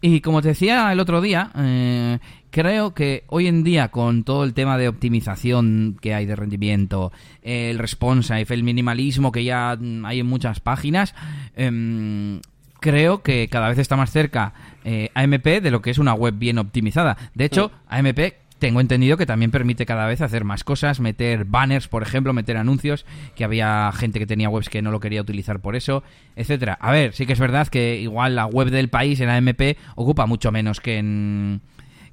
[0.00, 2.18] Y como te decía el otro día, eh,
[2.50, 7.12] creo que hoy en día con todo el tema de optimización que hay de rendimiento,
[7.42, 9.70] el responsive, el minimalismo que ya
[10.04, 11.14] hay en muchas páginas,
[11.56, 12.40] em,
[12.78, 14.52] creo que cada vez está más cerca
[14.84, 17.16] eh, AMP de lo que es una web bien optimizada.
[17.34, 21.88] De hecho, AMP tengo entendido que también permite cada vez hacer más cosas, meter banners,
[21.88, 25.60] por ejemplo, meter anuncios, que había gente que tenía webs que no lo quería utilizar
[25.60, 26.02] por eso,
[26.36, 26.78] etcétera.
[26.80, 30.26] A ver, sí que es verdad que igual la web del país en AMP ocupa
[30.26, 31.60] mucho menos que en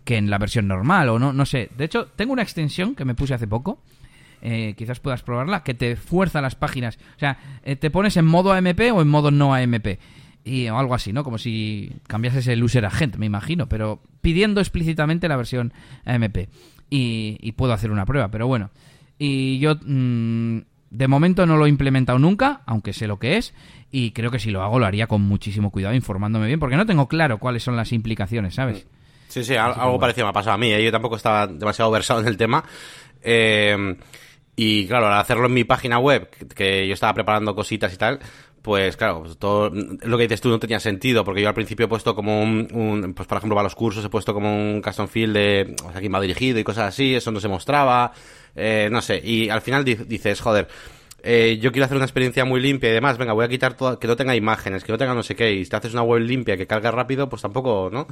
[0.03, 1.69] que en la versión normal o no, no sé.
[1.77, 3.79] De hecho, tengo una extensión que me puse hace poco.
[4.41, 6.99] Eh, quizás puedas probarla, que te fuerza las páginas.
[7.15, 9.97] O sea, eh, te pones en modo AMP o en modo no AMP
[10.43, 11.23] y o algo así, ¿no?
[11.23, 15.73] Como si cambiases el user agent, me imagino, pero pidiendo explícitamente la versión
[16.05, 16.49] AMP.
[16.89, 18.69] Y, puedo hacer una prueba, pero bueno.
[19.17, 20.59] Y yo mm,
[20.91, 23.53] de momento no lo he implementado nunca, aunque sé lo que es,
[23.89, 26.85] y creo que si lo hago lo haría con muchísimo cuidado, informándome bien, porque no
[26.85, 28.85] tengo claro cuáles son las implicaciones, ¿sabes?
[29.27, 30.83] Sí, sí, algo, parecido me ha pasado a mí, ¿eh?
[30.83, 32.63] yo tampoco estaba demasiado versado en el tema.
[33.23, 33.95] Eh,
[34.55, 38.19] y claro, al hacerlo en mi página web, que yo estaba preparando cositas y tal,
[38.63, 41.85] pues claro, pues todo lo que dices tú no tenía sentido, porque yo al principio
[41.85, 45.09] he puesto como un, pues por ejemplo para los cursos he puesto como un custom
[45.09, 48.13] field de o sea, quién va dirigido y cosas así, eso no se mostraba,
[48.55, 50.69] eh, no sé, y al final dices, joder,
[51.23, 53.97] eh, yo quiero hacer una experiencia muy limpia y demás, venga, voy a quitar todo,
[53.97, 56.03] que no tenga imágenes, que no tenga no sé qué, y si te haces una
[56.03, 58.07] web limpia que carga rápido, pues tampoco, ¿no?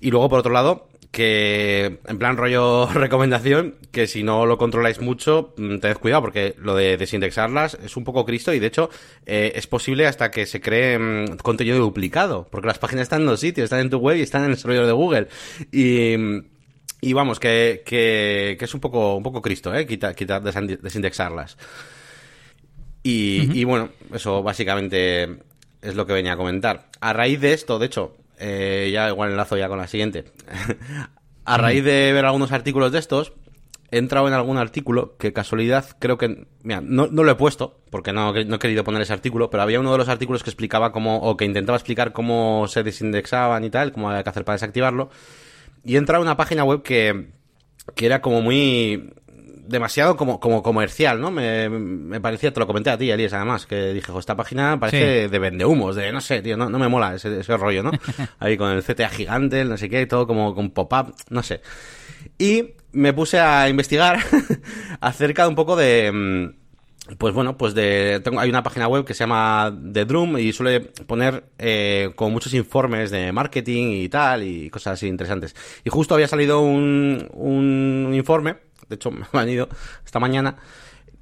[0.00, 5.00] Y luego, por otro lado, que, en plan rollo recomendación, que si no lo controláis
[5.00, 8.90] mucho, mm, tened cuidado, porque lo de desindexarlas es un poco cristo y de hecho
[9.26, 13.28] eh, es posible hasta que se cree mm, contenido duplicado, porque las páginas están en
[13.28, 15.28] dos sitios, están en tu web y están en el servidor de Google.
[15.70, 16.16] Y,
[17.00, 19.86] y vamos, que, que, que, es un poco, un poco cristo, ¿eh?
[19.86, 21.56] Quitar, quitar desindexarlas.
[23.02, 25.38] Y, bueno, eso básicamente
[25.80, 26.88] es lo que venía a comentar.
[27.00, 30.24] A raíz de esto, de hecho, eh, ya igual enlazo ya con la siguiente.
[31.44, 33.32] a raíz de ver algunos artículos de estos,
[33.90, 36.46] he entrado en algún artículo que casualidad creo que...
[36.62, 39.80] Mira, no, lo he puesto porque no, no, he querido poner ese artículo, pero había
[39.80, 43.70] uno de los artículos que explicaba cómo, o que intentaba explicar cómo se desindexaban y
[43.70, 45.10] tal, cómo había que hacer para desactivarlo.
[45.84, 47.30] Y he entrado en una página web que,
[47.94, 49.12] que era como muy
[49.66, 51.30] demasiado como, como comercial, ¿no?
[51.30, 55.28] Me, me parecía, te lo comenté a ti, Elías, además, que dije, esta página parece
[55.28, 57.92] de vendehumos, de no sé, tío, no, no me mola ese, ese rollo, ¿no?
[58.38, 61.60] Ahí con el CTA gigante, no sé qué, todo como con pop-up, no sé.
[62.38, 64.18] Y me puse a investigar
[65.00, 66.10] acerca de un poco de...
[66.12, 66.62] Mm,
[67.18, 70.52] pues bueno, pues de, tengo, hay una página web que se llama The Drum y
[70.52, 75.56] suele poner eh, con muchos informes de marketing y tal y cosas así interesantes.
[75.84, 78.54] Y justo había salido un, un informe
[78.92, 79.68] de hecho me han ido
[80.04, 80.56] esta mañana,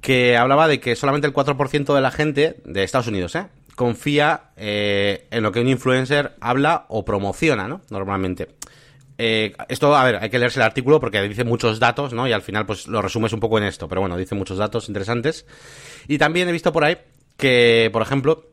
[0.01, 3.47] que hablaba de que solamente el 4% de la gente de Estados Unidos, ¿eh?
[3.75, 7.81] confía eh, en lo que un influencer habla o promociona, ¿no?
[7.89, 8.49] Normalmente.
[9.17, 12.27] Eh, esto, a ver, hay que leerse el artículo porque dice muchos datos, ¿no?
[12.27, 13.87] Y al final, pues lo resumes un poco en esto.
[13.87, 15.45] Pero bueno, dice muchos datos interesantes.
[16.07, 16.97] Y también he visto por ahí
[17.37, 18.50] que, por ejemplo,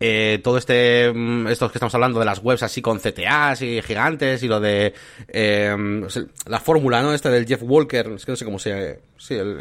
[0.00, 3.80] eh, todo este, mm, estos que estamos hablando de las webs así con CTAs y
[3.82, 4.94] gigantes y lo de
[5.28, 5.76] eh,
[6.46, 7.14] la fórmula, ¿no?
[7.14, 9.58] Este del Jeff Walker, es que no sé cómo se, sí, el,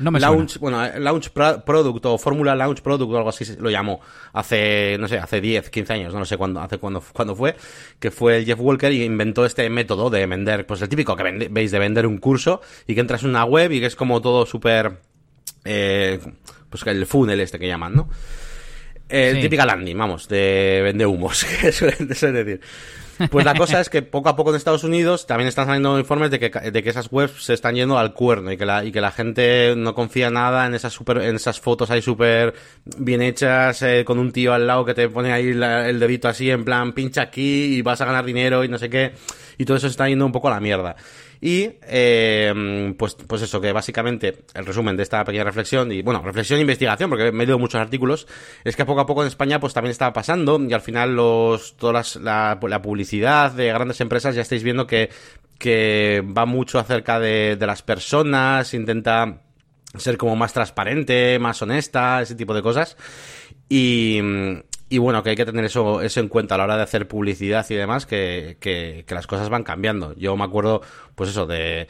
[0.00, 3.70] no me launch, bueno, eh, launch product o fórmula launch product o algo así lo
[3.70, 4.00] llamó
[4.32, 7.54] hace, no sé, hace 10, 15 años, no, sé cuándo, hace cuándo, cuándo fue,
[8.00, 11.48] que fue el Jeff Walker y inventó este método de vender, pues el típico que
[11.50, 14.20] veis de vender un curso y que entras en una web y que es como
[14.20, 14.98] todo súper,
[15.64, 16.18] eh,
[16.68, 18.08] pues el funnel este que llaman, ¿no?
[19.08, 22.60] Eh, Típica landing, vamos, de vende humos, que suelen, decir.
[23.30, 26.32] Pues la cosa es que poco a poco en Estados Unidos también están saliendo informes
[26.32, 28.90] de que, de que esas webs se están yendo al cuerno y que la, y
[28.90, 32.54] que la gente no confía nada en esas super, en esas fotos ahí súper
[32.96, 36.50] bien hechas, eh, con un tío al lado que te pone ahí el dedito así
[36.50, 39.12] en plan pincha aquí y vas a ganar dinero y no sé qué.
[39.58, 40.96] Y todo eso está yendo un poco a la mierda.
[41.44, 46.22] Y eh, pues, pues eso, que básicamente el resumen de esta pequeña reflexión, y bueno,
[46.22, 48.26] reflexión e investigación, porque me he leído muchos artículos,
[48.64, 51.76] es que poco a poco en España pues también está pasando, y al final los,
[51.76, 55.10] todas la, la publicidad de grandes empresas ya estáis viendo que,
[55.58, 59.42] que va mucho acerca de, de las personas, intenta
[59.98, 62.96] ser como más transparente, más honesta, ese tipo de cosas.
[63.68, 64.18] Y,
[64.88, 67.08] y bueno, que hay que tener eso, eso en cuenta a la hora de hacer
[67.08, 70.14] publicidad y demás, que, que, que las cosas van cambiando.
[70.16, 70.82] Yo me acuerdo,
[71.14, 71.88] pues eso, de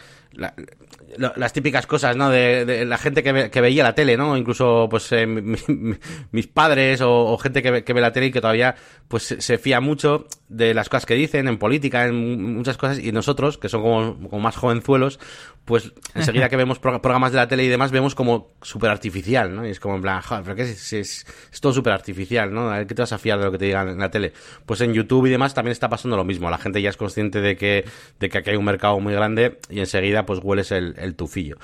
[1.17, 2.31] las típicas cosas, ¿no?
[2.31, 4.37] De, la gente que, que, veía la tele, ¿no?
[4.37, 8.75] Incluso, pues, eh, mis padres o, gente que ve, ve, la tele y que todavía,
[9.09, 13.13] pues, se, fía mucho de las cosas que dicen en política, en muchas cosas, y
[13.13, 15.19] nosotros, que son como, más jovenzuelos,
[15.65, 19.67] pues, enseguida que vemos programas de la tele y demás, vemos como súper artificial, ¿no?
[19.67, 21.27] Y es como en plan, joder, pero que es, es,
[21.61, 22.71] todo súper artificial, ¿no?
[22.71, 24.33] A ¿qué te vas a fiar de lo que te digan en la tele?
[24.67, 26.51] Pues en YouTube y demás también está pasando lo mismo.
[26.51, 27.85] La gente ya es consciente de que,
[28.21, 31.57] de que aquí hay un mercado muy grande y enseguida, pues, hueles el, el tufillo.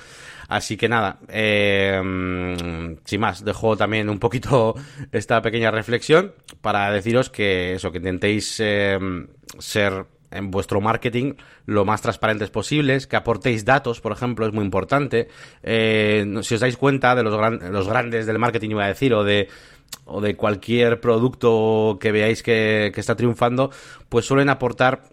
[0.47, 2.01] Así que nada, eh,
[3.05, 4.75] sin más, dejo también un poquito
[5.11, 8.99] esta pequeña reflexión para deciros que eso, que intentéis eh,
[9.59, 11.33] ser en vuestro marketing
[11.65, 15.27] lo más transparentes posibles, que aportéis datos, por ejemplo, es muy importante.
[15.61, 19.23] Eh, si os dais cuenta de los, los grandes del marketing, iba a decir, o
[19.23, 19.49] de
[20.05, 23.71] o de cualquier producto que veáis que, que está triunfando,
[24.09, 25.03] pues suelen aportar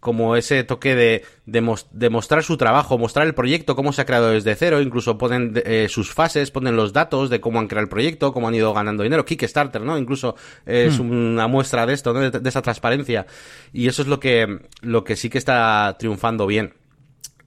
[0.00, 4.30] como ese toque de, de, mostrar su trabajo, mostrar el proyecto, cómo se ha creado
[4.30, 7.90] desde cero, incluso ponen eh, sus fases, ponen los datos de cómo han creado el
[7.90, 9.98] proyecto, cómo han ido ganando dinero, Kickstarter, ¿no?
[9.98, 11.10] Incluso es hmm.
[11.10, 12.30] una muestra de esto, ¿no?
[12.30, 13.26] de, esa transparencia.
[13.72, 16.74] Y eso es lo que, lo que sí que está triunfando bien.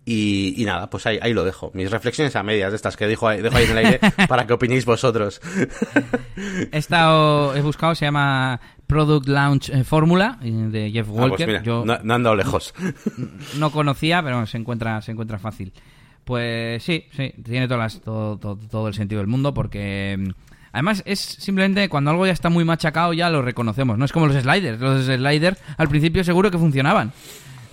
[0.03, 1.69] Y, y, nada, pues ahí, ahí lo dejo.
[1.75, 4.47] Mis reflexiones a medias de estas que dejo ahí, dejo ahí en el aire para
[4.47, 5.39] que opinéis vosotros.
[6.71, 11.63] He estado, he buscado, se llama Product Launch eh, Fórmula de Jeff ah, pues Walker.
[11.63, 12.73] Yo no, han dado lejos.
[13.57, 15.71] No conocía, pero se encuentra, se encuentra fácil.
[16.23, 20.17] Pues sí, sí, tiene todas todo, todo, el sentido del mundo porque...
[20.19, 20.29] Mm,
[20.73, 23.97] además, es simplemente cuando algo ya está muy machacado, ya lo reconocemos.
[23.97, 24.79] No es como los sliders.
[24.79, 27.13] Los sliders al principio seguro que funcionaban.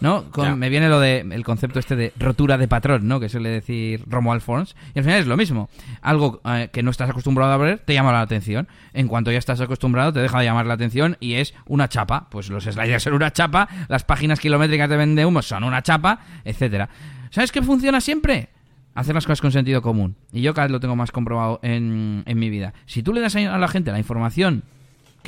[0.01, 0.25] ¿No?
[0.57, 3.21] me viene lo de el concepto este de rotura de patrón, ¿no?
[3.21, 4.77] Que suele decir Romuald Forns.
[4.95, 5.69] Y al final es lo mismo.
[6.03, 8.69] Algo eh, que no estás acostumbrado a ver te llama la atención.
[8.93, 12.29] En cuanto ya estás acostumbrado te deja de llamar la atención y es una chapa.
[12.31, 16.21] Pues los sliders son una chapa, las páginas kilométricas de vende humo son una chapa,
[16.45, 16.89] etcétera.
[17.31, 18.49] ¿Sabes qué funciona siempre?
[18.95, 20.17] Hacer las cosas con sentido común.
[20.33, 22.75] Y yo cada vez lo tengo más comprobado en, en mi vida.
[22.87, 24.65] Si tú le das a la gente la información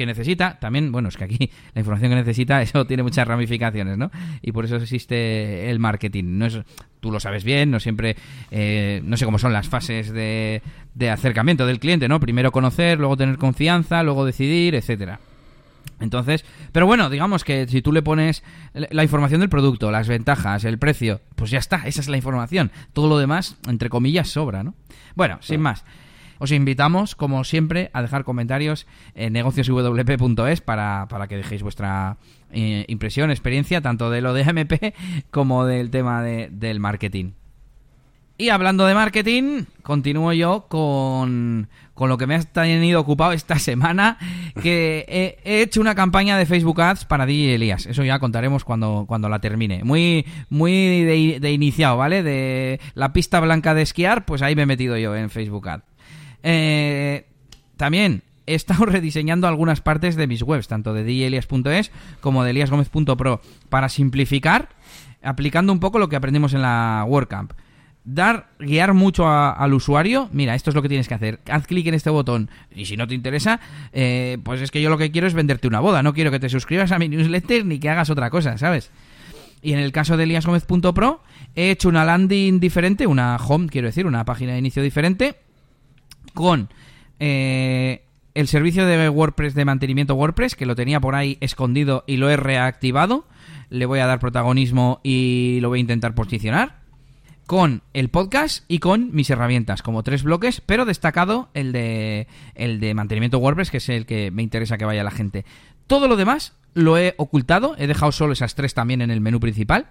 [0.01, 3.99] que necesita, también, bueno, es que aquí la información que necesita, eso tiene muchas ramificaciones,
[3.99, 4.11] ¿no?
[4.41, 6.39] Y por eso existe el marketing.
[6.39, 6.59] No es,
[7.01, 8.17] tú lo sabes bien, no siempre,
[8.51, 10.63] eh, no sé cómo son las fases de,
[10.95, 12.19] de acercamiento del cliente, ¿no?
[12.19, 15.21] Primero conocer, luego tener confianza, luego decidir, etcétera.
[16.01, 20.65] Entonces, pero bueno, digamos que si tú le pones la información del producto, las ventajas,
[20.65, 22.71] el precio, pues ya está, esa es la información.
[22.95, 24.75] Todo lo demás, entre comillas, sobra, ¿no?
[25.15, 25.85] Bueno, sin más.
[26.41, 32.17] Os invitamos, como siempre, a dejar comentarios en negocioswp.es para, para que dejéis vuestra
[32.51, 34.95] eh, impresión, experiencia, tanto de lo de MP
[35.31, 37.33] como del tema del marketing.
[38.41, 43.59] Y hablando de marketing, continúo yo con, con lo que me ha tenido ocupado esta
[43.59, 44.17] semana,
[44.63, 45.05] que
[45.45, 47.85] he, hecho una campaña de Facebook Ads para DJ Elías.
[47.85, 49.85] Eso ya contaremos cuando, cuando la termine.
[49.85, 51.05] Muy, muy
[51.39, 52.23] de, iniciado, ¿vale?
[52.23, 55.85] De la pista blanca de esquiar, pues ahí me he metido yo en Facebook Ads.
[56.43, 57.27] Eh,
[57.77, 63.41] también he estado rediseñando algunas partes de mis webs, tanto de djelias.es como de eliasgomez.pro,
[63.69, 64.71] para simplificar,
[65.23, 67.53] aplicando un poco lo que aprendimos en la WordCamp
[68.05, 71.41] dar, guiar mucho al usuario, mira, esto es lo que tienes que hacer.
[71.51, 73.61] Haz clic en este botón y si no te interesa,
[73.93, 76.03] eh, pues es que yo lo que quiero es venderte una boda.
[76.03, 78.91] No quiero que te suscribas a mi newsletter ni que hagas otra cosa, ¿sabes?
[79.63, 81.23] Y en el caso de eliasgomez.pro
[81.55, 85.37] he hecho una landing diferente, una home, quiero decir, una página de inicio diferente,
[86.35, 86.69] con
[87.19, 88.03] eh,
[88.35, 92.31] el servicio de WordPress de mantenimiento WordPress, que lo tenía por ahí escondido y lo
[92.31, 93.27] he reactivado.
[93.69, 96.81] Le voy a dar protagonismo y lo voy a intentar posicionar
[97.47, 102.79] con el podcast y con mis herramientas, como tres bloques, pero destacado el de, el
[102.79, 105.45] de mantenimiento WordPress, que es el que me interesa que vaya la gente.
[105.89, 109.41] Todo lo demás lo he ocultado, he dejado solo esas tres también en el menú
[109.41, 109.89] principal.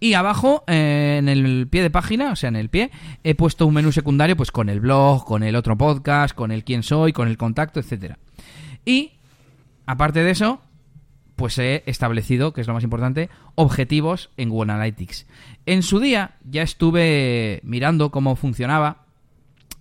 [0.00, 2.90] Y abajo, eh, en el pie de página, o sea, en el pie,
[3.22, 6.64] he puesto un menú secundario pues con el blog, con el otro podcast, con el
[6.64, 8.18] quién soy, con el contacto, etcétera.
[8.84, 9.12] Y,
[9.86, 10.60] aparte de eso,
[11.36, 15.26] pues he establecido, que es lo más importante, objetivos en Google Analytics.
[15.66, 19.03] En su día ya estuve mirando cómo funcionaba.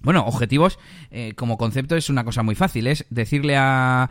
[0.04, 0.80] Bueno, objetivos
[1.12, 4.10] eh, como concepto es una cosa muy fácil, es decirle a,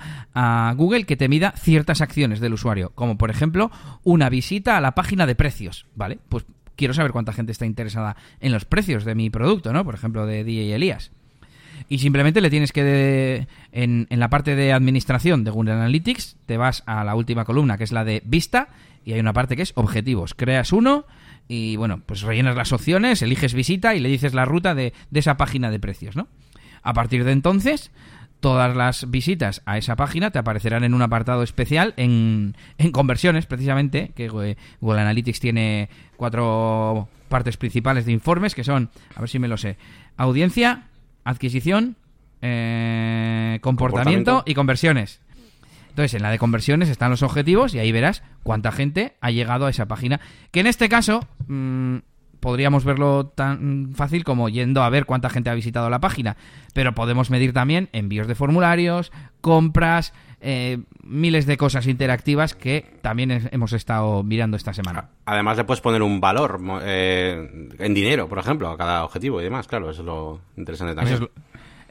[0.77, 3.71] Google que te mida ciertas acciones del usuario, como por ejemplo
[4.03, 6.19] una visita a la página de precios, ¿vale?
[6.31, 9.85] Pues quiero saber cuánta gente está interesada en los precios de mi producto, ¿no?
[9.85, 11.13] Por ejemplo, de DJ Elías
[11.89, 16.57] y simplemente le tienes que en, en, la parte de administración de Google Analytics te
[16.57, 18.69] vas a la última columna que es la de vista
[19.05, 21.07] y hay una parte que es objetivos creas uno
[21.53, 25.21] y bueno pues rellenas las opciones eliges visita y le dices la ruta de, de
[25.21, 26.29] esa página de precios no
[26.83, 27.91] a partir de entonces
[28.41, 33.47] todas las visitas a esa página te aparecerán en un apartado especial en, en conversiones
[33.47, 39.39] precisamente que Google Analytics tiene cuatro partes principales de informes que son a ver si
[39.39, 39.77] me lo sé
[40.17, 40.89] audiencia
[41.25, 41.97] adquisición,
[42.41, 45.21] eh, comportamiento, y conversiones.
[45.93, 49.67] Entonces, en la de conversiones están los objetivos y ahí verás cuánta gente ha llegado
[49.67, 50.21] a esa página.
[50.51, 51.99] Que en este caso mm,
[52.41, 56.39] podríamos verlo tan fácil como yendo a ver cuánta gente ha visitado la página.
[56.73, 63.51] Pero podemos medir también envíos de formularios, compras, eh, miles de cosas interactivas que también
[63.53, 65.11] hemos estado mirando esta semana.
[65.27, 69.45] Además le puedes poner un valor eh, en dinero, por ejemplo, a cada objetivo y
[69.45, 71.29] demás, claro, eso es lo interesante también.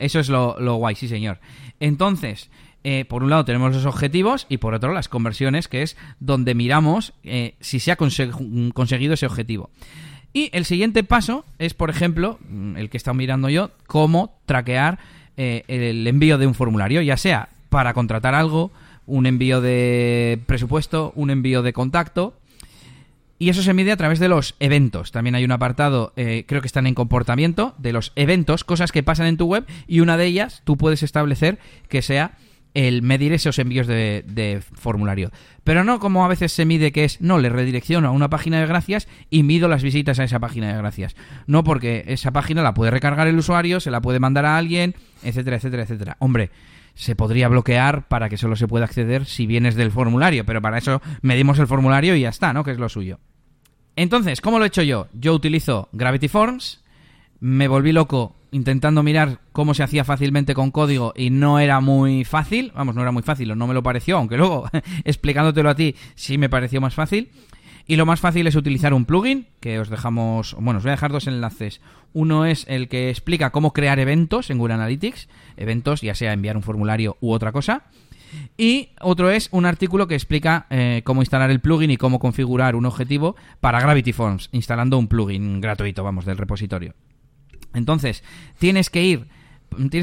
[0.02, 1.40] Eso es lo, guay, sí señor.
[1.80, 2.50] Entonces,
[2.84, 6.56] eh, por un lado tenemos los objetivos y por otro las conversiones, que es donde
[6.56, 7.14] miramos
[7.60, 9.70] si se ha conseguido ese objetivo.
[10.34, 14.40] Y el siguiente paso es, por ejemplo, mm, el que he estado mirando yo, cómo
[14.46, 15.00] traquear
[15.38, 18.72] el envío de un formulario, ya sea para contratar algo,
[19.06, 22.34] un envío de presupuesto, un envío de contacto.
[23.40, 25.12] Y eso se mide a través de los eventos.
[25.12, 29.02] También hay un apartado, eh, creo que están en comportamiento, de los eventos, cosas que
[29.02, 31.58] pasan en tu web, y una de ellas tú puedes establecer
[31.90, 32.38] que sea
[32.74, 35.32] el medir esos envíos de, formulario.
[35.64, 38.60] Pero no como a veces se mide que es, no, le redirecciono a una página
[38.60, 41.16] de gracias y mido las visitas a esa página de gracias.
[41.48, 44.96] No porque esa página la puede recargar el usuario, se la puede mandar a alguien,
[45.24, 46.18] etcétera, etcétera, etcétera.
[46.20, 46.50] Hombre,
[46.96, 50.78] se podría bloquear para que solo se pueda acceder si vienes del formulario, pero para
[50.78, 52.64] eso medimos el formulario y ya está, ¿no?
[52.64, 53.20] Que es lo suyo.
[53.96, 55.08] Entonces, ¿cómo lo he hecho yo?
[55.14, 56.81] Yo utilizo Gravity Forms,
[57.42, 62.24] me volví loco intentando mirar cómo se hacía fácilmente con código y no era muy
[62.24, 64.70] fácil, vamos, no era muy fácil, o no me lo pareció, aunque luego
[65.04, 67.32] explicándotelo a ti sí me pareció más fácil.
[67.88, 70.94] Y lo más fácil es utilizar un plugin, que os dejamos, bueno, os voy a
[70.94, 71.82] dejar dos enlaces.
[72.14, 75.28] Uno es el que explica cómo crear eventos en Google Analytics,
[75.58, 77.86] eventos ya sea enviar un formulario u otra cosa.
[78.56, 82.76] Y otro es un artículo que explica eh, cómo instalar el plugin y cómo configurar
[82.76, 86.94] un objetivo para Gravity Forms, instalando un plugin gratuito, vamos, del repositorio.
[87.74, 88.24] Entonces,
[88.60, 89.28] tienes que ir,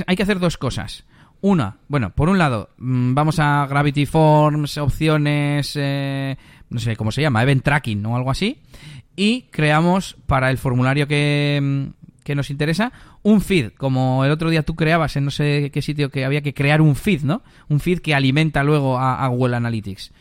[0.07, 1.05] hay que hacer dos cosas.
[1.41, 6.37] Una, bueno, por un lado, mm, vamos a Gravity Forms, opciones, eh,
[6.71, 8.61] no sé cómo se llama, Event Tracking o algo así,
[9.15, 12.93] y creamos para el formulario que, mm, que nos interesa
[13.23, 16.43] un feed, como el otro día tú creabas en no sé qué sitio que había
[16.43, 17.43] que crear un feed, ¿no?
[17.69, 20.13] Un feed que alimenta luego a, Google Analytics.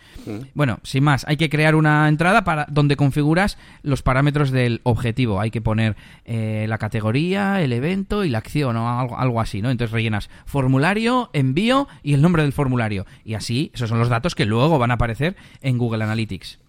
[0.54, 5.40] Bueno, sin más, hay que crear una entrada para donde configuras los parámetros del objetivo.
[5.40, 9.62] Hay que poner eh, la categoría, el evento y la acción o algo, algo así,
[9.62, 9.70] ¿no?
[9.70, 13.06] Entonces rellenas formulario, envío y el nombre del formulario.
[13.24, 16.60] Y así, esos son los datos que luego van a aparecer en Google Analytics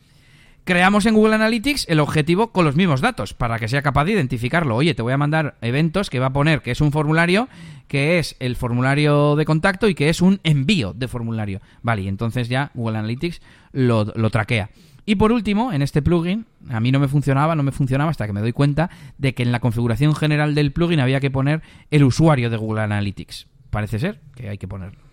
[0.68, 4.12] creamos en Google Analytics el objetivo con los mismos datos para que sea capaz de
[4.12, 4.76] identificarlo.
[4.76, 7.48] Oye, te voy a mandar eventos que va a poner que es un formulario,
[7.86, 11.62] que es el formulario de contacto y que es un envío de formulario.
[11.80, 13.40] Vale, y entonces ya Google Analytics
[13.72, 14.68] lo, traquea.
[15.06, 18.26] Y por último, en este plugin, a mí no me funcionaba, no me funcionaba hasta
[18.26, 21.62] que me doy cuenta de que en la configuración general del plugin había que poner
[21.90, 23.46] el usuario de Google Analytics.
[23.70, 25.07] Parece ser que hay que ponerlo.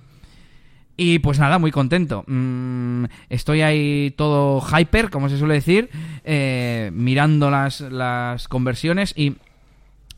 [0.98, 2.24] Y pues nada, muy contento.
[2.28, 5.90] Mm, estoy ahí todo hyper, como se suele decir,
[6.24, 9.14] eh, mirando las, las conversiones.
[9.18, 9.36] Y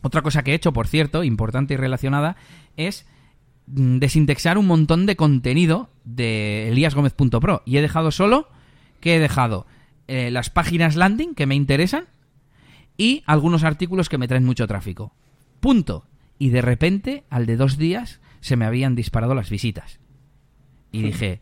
[0.02, 2.36] otra cosa que he hecho, por cierto, importante y relacionada,
[2.76, 3.08] es
[3.66, 7.64] mm, desindexar un montón de contenido de eliasgomez.pro.
[7.66, 8.48] Y he dejado solo,
[9.00, 9.66] ¿qué he dejado?
[10.08, 12.06] Eh, las páginas landing que me interesan
[12.98, 15.14] y algunos artículos que me traen mucho tráfico.
[15.60, 16.06] Punto.
[16.40, 20.00] Y de repente, al de dos días, se me habían disparado las visitas.
[20.98, 21.40] Y dije,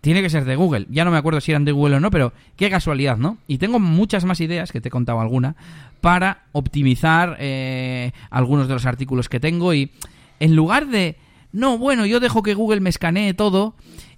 [0.00, 0.86] tiene que ser de Google.
[0.90, 3.38] Ya no me acuerdo si eran de Google o no, pero qué casualidad, ¿no?
[3.46, 5.56] Y tengo muchas más ideas, que te he contado alguna,
[6.00, 9.90] para optimizar eh, algunos de los artículos que tengo y
[10.38, 11.16] en lugar de,
[11.52, 13.74] no, bueno, yo dejo que Google me escanee todo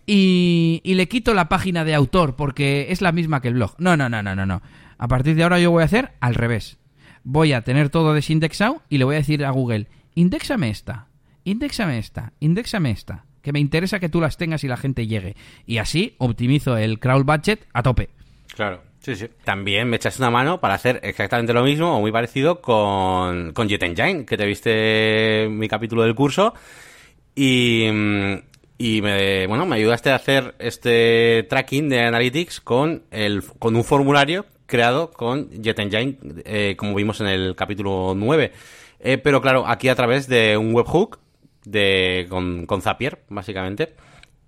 [0.07, 3.75] y, y le quito la página de autor porque es la misma que el blog.
[3.79, 4.63] No, no, no, no, no, no.
[4.99, 6.79] A partir de ahora yo voy a hacer al revés.
[7.25, 11.07] Voy a tener todo desindexado y le voy a decir a Google, indexame esta,
[11.45, 15.37] indexame esta, indexame esta que me interesa que tú las tengas y la gente llegue.
[15.67, 18.09] Y así optimizo el crawl budget a tope.
[18.55, 18.81] Claro.
[19.01, 19.27] Sí, sí.
[19.45, 23.69] También me echas una mano para hacer exactamente lo mismo o muy parecido con, con
[23.69, 26.55] Jet Engine, que te viste mi capítulo del curso.
[27.35, 27.87] Y,
[28.79, 33.83] y me, bueno, me ayudaste a hacer este tracking de Analytics con, el, con un
[33.83, 38.53] formulario creado con Jet Engine, eh, como vimos en el capítulo 9.
[39.01, 41.19] Eh, pero claro, aquí a través de un webhook
[41.65, 43.95] de, con, con Zapier, básicamente.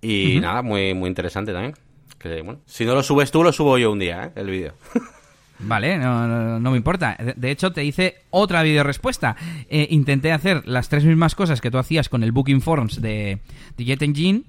[0.01, 1.73] Y nada, muy, muy interesante también.
[2.17, 4.31] Que, bueno, si no lo subes tú, lo subo yo un día, ¿eh?
[4.35, 4.73] el vídeo.
[5.59, 7.17] Vale, no, no, me importa.
[7.35, 9.37] De hecho, te hice otra video respuesta.
[9.69, 13.39] Eh, intenté hacer las tres mismas cosas que tú hacías con el Booking Forms de,
[13.77, 14.43] de Jet Engine.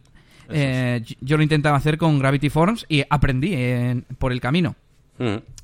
[0.49, 3.57] Eh, yo lo intentaba hacer con Gravity Forms y aprendí
[4.19, 4.75] por el camino.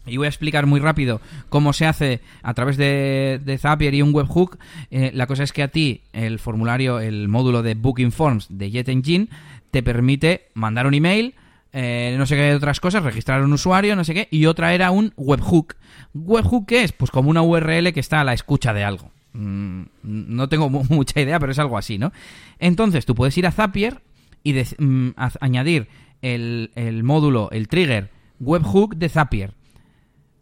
[0.06, 4.14] Y voy a explicar muy rápido cómo se hace a través de, Zapier y un
[4.14, 4.58] webhook.
[4.90, 8.70] Eh, la cosa es que a ti el formulario, el módulo de Booking Forms de
[8.70, 9.28] Jet Engine
[9.70, 11.34] te permite mandar un email,
[11.72, 14.90] eh, no sé qué otras cosas, registrar un usuario, no sé qué, y otra era
[14.90, 15.76] un webhook.
[16.14, 16.92] ¿Webhook qué es?
[16.92, 19.10] Pues como una URL que está a la escucha de algo.
[19.34, 22.12] Mm, no tengo mucha idea, pero es algo así, ¿no?
[22.58, 24.02] Entonces tú puedes ir a Zapier
[24.42, 25.86] y mm, añadir
[26.22, 29.54] el, el módulo, el trigger webhook de Zapier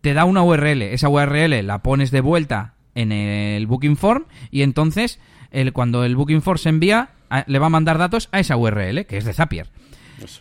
[0.01, 0.83] te da una URL.
[0.83, 5.21] Esa URL la pones de vuelta en el Booking Form y entonces
[5.51, 7.11] el, cuando el Booking Form se envía
[7.47, 9.69] le va a mandar datos a esa URL, que es de Zapier.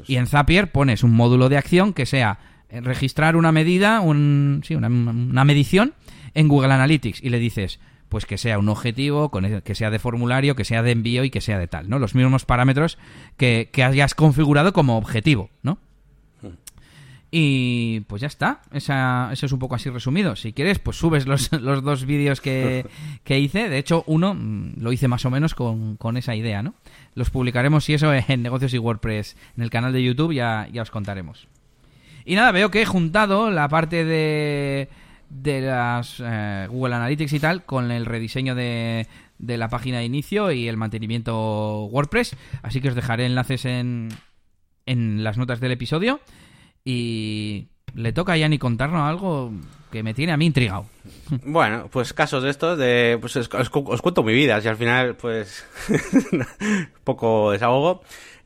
[0.08, 2.40] Y en Zapier pones un módulo de acción que sea
[2.70, 5.94] eh, registrar una medida, un, sí, una, medición
[6.34, 7.80] en Google Analytics y le dices
[8.10, 9.30] pues que sea un objetivo,
[9.64, 12.00] que sea de formulario, que sea de envío y que sea de tal, ¿no?
[12.00, 12.98] Los mismos parámetros
[13.38, 15.78] que, que hayas configurado como objetivo, ¿no?
[17.32, 20.36] Y pues ya está, Esa, eso es un poco así resumido.
[20.36, 22.86] Si quieres, pues subes los, los dos vídeos que,
[23.28, 23.70] hice.
[23.70, 26.74] De hecho, uno mm, lo hice más o menos con, esa idea, ¿no?
[27.14, 30.82] Los publicaremos, si eso, en Negocios y WordPress, en el canal de YouTube, ya, ya
[30.82, 31.48] os contaremos.
[32.26, 34.90] Y nada, veo que he juntado la parte de,
[35.30, 39.08] de las eh, Google Analytics y tal con el rediseño de,
[39.38, 42.36] de la página de inicio y el mantenimiento WordPress.
[42.62, 44.10] Así que os dejaré enlaces en,
[44.86, 46.20] en las notas del episodio.
[46.84, 49.52] Y le toca a Yanni contarnos algo
[49.92, 50.86] que me tiene a mí intrigado.
[51.44, 55.66] Bueno, pues casos de estos, de, pues os, cuento mi vida, si al final, pues,
[57.04, 58.02] poco desahogo.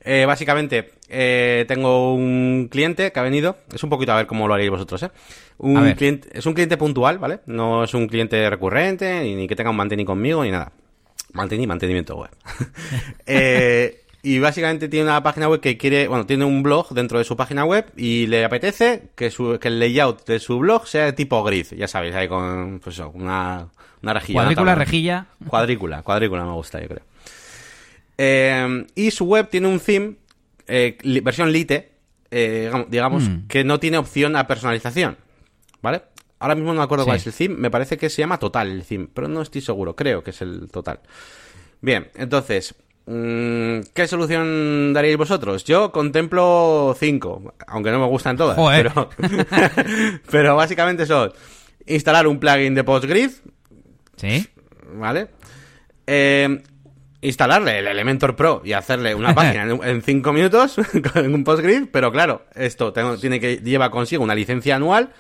[0.06, 4.48] Eh, básicamente, eh, tengo un cliente que ha venido, es un poquito a ver cómo
[4.48, 5.12] lo haréis vosotros, ¿eh?
[5.60, 7.40] Un cliente, es un cliente puntual, ¿vale?
[7.46, 10.74] No es un cliente recurrente, ni, que tenga un mantení conmigo, ni nada.
[11.32, 12.32] Mantení, mantenimiento web.
[13.26, 17.26] eh, y básicamente tiene una página web que quiere, bueno, tiene un blog dentro de
[17.26, 21.06] su página web y le apetece que, su, que el layout de su blog sea
[21.06, 23.68] de tipo grid, ya sabéis, ahí con pues una,
[24.02, 24.40] una rejilla.
[24.40, 25.26] Cuadrícula, rejilla.
[25.48, 27.02] Cuadrícula, cuadrícula me gusta, yo creo.
[28.18, 30.16] Eh, y su web tiene un theme,
[30.68, 31.92] eh, li- versión Lite,
[32.32, 33.48] eh, digamos- Mm.
[33.48, 35.18] que no tiene opción a personalización.
[35.82, 36.02] ¿Vale?
[36.40, 37.08] Ahora mismo no me acuerdo Sí.
[37.10, 39.62] cuál es el theme, me parece que se llama Total el theme, pero no estoy
[39.62, 41.00] seguro, creo que es el Total.
[41.82, 42.76] Bien, entonces,
[43.06, 45.64] ¿qué solución daríais vosotros?
[45.66, 48.92] Yo contemplo cinco, aunque no me gustan todas, Joder.
[48.94, 49.10] pero,
[50.32, 51.32] pero básicamente son
[51.86, 53.30] instalar un plugin de Postgrid,
[54.16, 54.48] ¿Sí?
[54.96, 55.28] ¿vale?
[56.08, 56.62] Eh,
[57.22, 60.76] instalarle el Elementor Pro y hacerle una página en, en cinco minutos
[61.14, 65.12] con un Postgrid, pero claro, esto tengo- tiene que lleva consigo una licencia anual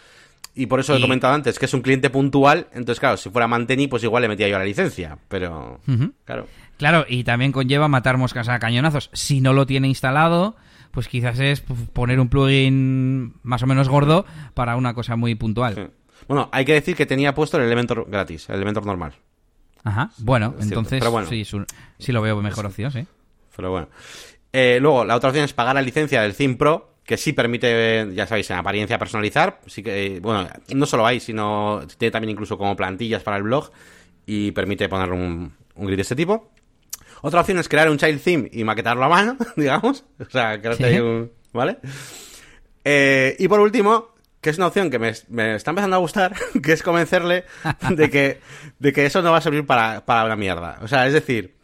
[0.55, 3.47] y por eso he comentado antes que es un cliente puntual, entonces claro, si fuera
[3.47, 5.79] Manteni, pues igual le metía yo la licencia, pero
[6.25, 6.45] claro.
[6.83, 9.09] Claro, y también conlleva matar moscas a cañonazos.
[9.13, 10.57] Si no lo tiene instalado,
[10.91, 15.33] pues quizás es p- poner un plugin más o menos gordo para una cosa muy
[15.35, 15.75] puntual.
[15.75, 15.81] sí.
[16.27, 19.13] Bueno, hay que decir que tenía puesto el Elementor gratis, el Elementor normal.
[19.85, 20.09] Ajá.
[20.17, 21.25] Bueno, Es entonces bueno.
[21.29, 21.45] sí,
[21.99, 23.07] sí lo veo mejor opción, sí.
[23.55, 23.87] Pero bueno.
[24.51, 28.09] Eh, luego, la otra opción es pagar la licencia del Theme Pro, que sí permite,
[28.13, 29.61] ya sabéis, en apariencia personalizar.
[29.67, 33.43] Sí que, eh, bueno, no solo hay, sino tiene también incluso como plantillas para el
[33.43, 33.71] blog
[34.25, 36.51] y permite poner un, un grid de este tipo.
[37.25, 40.03] Otra opción es crear un child theme y maquetarlo a mano, digamos.
[40.19, 40.99] O sea, crearte Sí.
[40.99, 41.31] un.
[41.53, 41.77] ¿Vale?
[42.83, 44.09] Eh, y por último,
[44.41, 47.45] que es una opción que me, me está empezando a gustar, que es convencerle
[47.89, 48.39] de que,
[48.79, 50.79] de que eso no va a servir para, para una mierda.
[50.81, 51.55] O sea, es decir,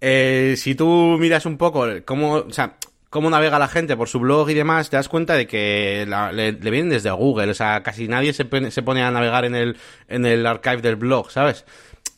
[0.00, 2.76] eh, si tú miras un poco cómo, o sea,
[3.10, 6.32] cómo navega la gente por su blog y demás, te das cuenta de que la-
[6.32, 7.50] le, le vienen desde Google.
[7.50, 9.76] O sea, casi nadie se pone, se pone a navegar en el,
[10.08, 11.66] en el archive del blog, ¿sabes?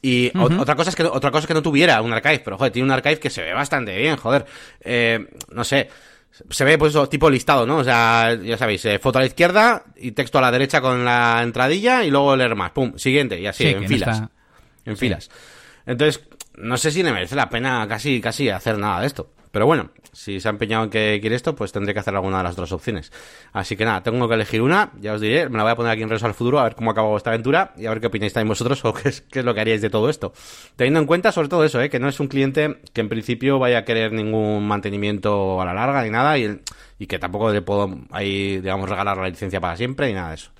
[0.06, 2.70] Y otra cosa es que otra cosa es que no tuviera un archive, pero joder,
[2.72, 4.44] tiene un archive que se ve bastante bien, joder.
[4.82, 5.88] Eh, no sé,
[6.50, 7.78] se ve pues eso, tipo listado, ¿no?
[7.78, 11.06] O sea, ya sabéis, eh, foto a la izquierda y texto a la derecha con
[11.06, 14.30] la entradilla y luego leer más, pum, siguiente y así Sí, en no filas está-
[14.84, 15.00] en Sí.
[15.00, 15.30] filas.
[15.86, 16.22] Entonces,
[16.58, 19.30] no sé si le merece la pena casi, casi hacer nada de esto.
[19.54, 22.38] Pero bueno, si se ha empeñado en que quiere esto, pues tendré que hacer alguna
[22.38, 23.12] de las dos opciones.
[23.52, 25.92] Así que nada, tengo que elegir una, ya os diré, me la voy a poner
[25.92, 28.08] aquí en Reso al futuro, a ver cómo acaba vuestra aventura y a ver qué
[28.08, 30.32] opináis también vosotros o qué es, qué es lo que haríais de todo esto.
[30.74, 31.88] Teniendo en cuenta sobre todo eso, ¿eh?
[31.88, 35.72] que no es un cliente que en principio vaya a querer ningún mantenimiento a la
[35.72, 36.60] larga ni nada y,
[36.98, 40.34] y que tampoco le puedo ahí, digamos, regalar la licencia para siempre ni nada de
[40.34, 40.50] eso.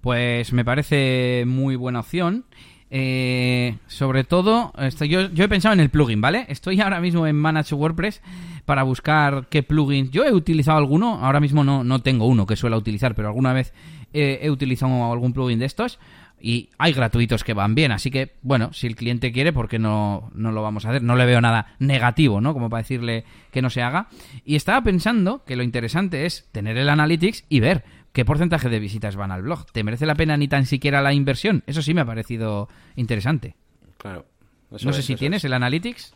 [0.00, 2.46] Pues me parece muy buena opción.
[2.90, 4.72] Eh, sobre todo,
[5.06, 6.46] yo, yo he pensado en el plugin, ¿vale?
[6.48, 8.22] Estoy ahora mismo en Manage WordPress
[8.64, 10.10] para buscar qué plugins.
[10.10, 13.52] Yo he utilizado alguno, ahora mismo no, no tengo uno que suela utilizar, pero alguna
[13.52, 13.72] vez
[14.12, 15.98] eh, he utilizado algún plugin de estos
[16.40, 17.92] y hay gratuitos que van bien.
[17.92, 21.02] Así que, bueno, si el cliente quiere, ¿por qué no, no lo vamos a hacer?
[21.02, 22.52] No le veo nada negativo, ¿no?
[22.52, 24.08] Como para decirle que no se haga.
[24.44, 28.78] Y estaba pensando que lo interesante es tener el Analytics y ver qué porcentaje de
[28.78, 29.66] visitas van al blog.
[29.72, 31.62] ¿Te merece la pena ni tan siquiera la inversión?
[31.66, 33.54] Eso sí me ha parecido interesante.
[33.98, 34.26] Claro.
[34.74, 36.14] Eso no sé si tienes el Analytics.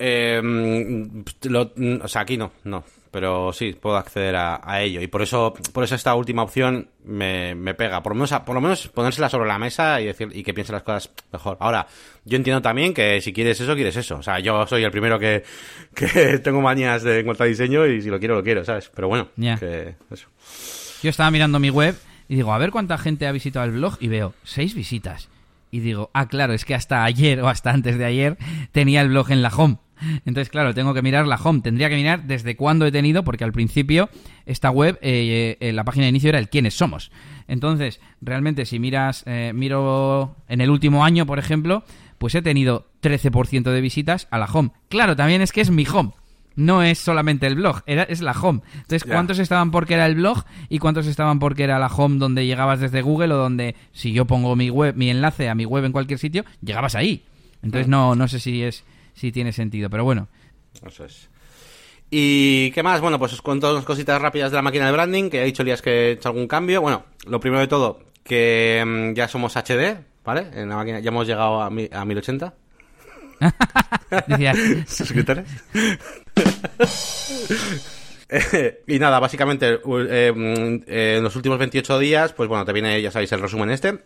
[0.00, 0.40] Eh,
[1.48, 2.84] lo- mm, o sea, aquí no, no.
[3.10, 5.00] Pero sí, puedo acceder a, a ello.
[5.00, 8.02] Y por eso, por eso esta última opción me, me pega.
[8.02, 10.72] Por lo, menos, por lo menos ponérsela sobre la mesa y decir y que piense
[10.72, 11.56] las cosas mejor.
[11.60, 11.86] Ahora,
[12.24, 14.16] yo entiendo también que si quieres eso, quieres eso.
[14.18, 15.42] O sea, yo soy el primero que,
[15.94, 18.90] que tengo manías de, en cuanto a diseño y si lo quiero, lo quiero, ¿sabes?
[18.94, 19.56] Pero bueno, Ya.
[19.56, 20.28] que eso.
[21.02, 21.96] Yo estaba mirando mi web
[22.28, 25.28] y digo, a ver cuánta gente ha visitado el blog y veo seis visitas.
[25.70, 28.38] Y digo, ah, claro, es que hasta ayer o hasta antes de ayer
[28.72, 29.78] tenía el blog en la home.
[30.24, 31.60] Entonces, claro, tengo que mirar la home.
[31.60, 34.08] Tendría que mirar desde cuándo he tenido, porque al principio
[34.46, 37.10] esta web, eh, eh, la página de inicio era el quiénes somos.
[37.46, 41.84] Entonces, realmente, si miras, eh, miro en el último año, por ejemplo,
[42.18, 44.70] pues he tenido 13% de visitas a la home.
[44.88, 46.12] Claro, también es que es mi home.
[46.58, 48.62] No es solamente el blog, era, es la home.
[48.74, 49.04] Entonces.
[49.04, 52.80] ¿cuántos estaban porque era el blog y cuántos estaban porque era la home donde llegabas
[52.80, 55.92] desde Google o donde si yo pongo mi web, mi enlace a mi web en
[55.92, 57.22] cualquier sitio, llegabas ahí?
[57.62, 58.84] Entonces no, no sé si es
[59.14, 60.26] si tiene sentido, pero bueno.
[60.84, 61.28] Eso es.
[62.10, 63.00] ¿Y qué más?
[63.00, 65.62] Bueno, pues os cuento unas cositas rápidas de la máquina de branding, que ha dicho
[65.62, 66.80] Elías que he hecho algún cambio.
[66.80, 70.46] Bueno, lo primero de todo, que mm, ya somos HD, ¿vale?
[70.54, 72.54] En la máquina ya hemos llegado a, mi- a 1080
[74.26, 74.54] Decía,
[74.86, 75.46] suscriptores.
[78.30, 82.72] Eh, y nada, básicamente eh, mm, eh, en los últimos 28 días, pues bueno, te
[82.72, 83.98] viene, ya sabéis, el resumen este,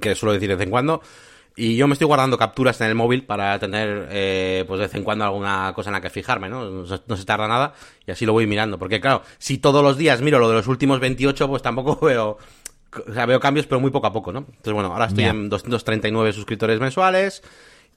[0.00, 1.00] que suelo decir de vez en cuando.
[1.54, 4.94] Y yo me estoy guardando capturas en el móvil para tener, eh, pues de vez
[4.94, 6.64] en cuando alguna cosa en la que fijarme, ¿no?
[6.70, 7.74] No se, no se tarda nada
[8.06, 8.78] y así lo voy mirando.
[8.78, 12.38] Porque claro, si todos los días miro lo de los últimos 28, pues tampoco veo,
[13.06, 14.38] o sea, veo cambios, pero muy poco a poco, ¿no?
[14.40, 15.30] Entonces bueno, ahora estoy Ya.
[15.30, 17.42] en 239 suscriptores mensuales.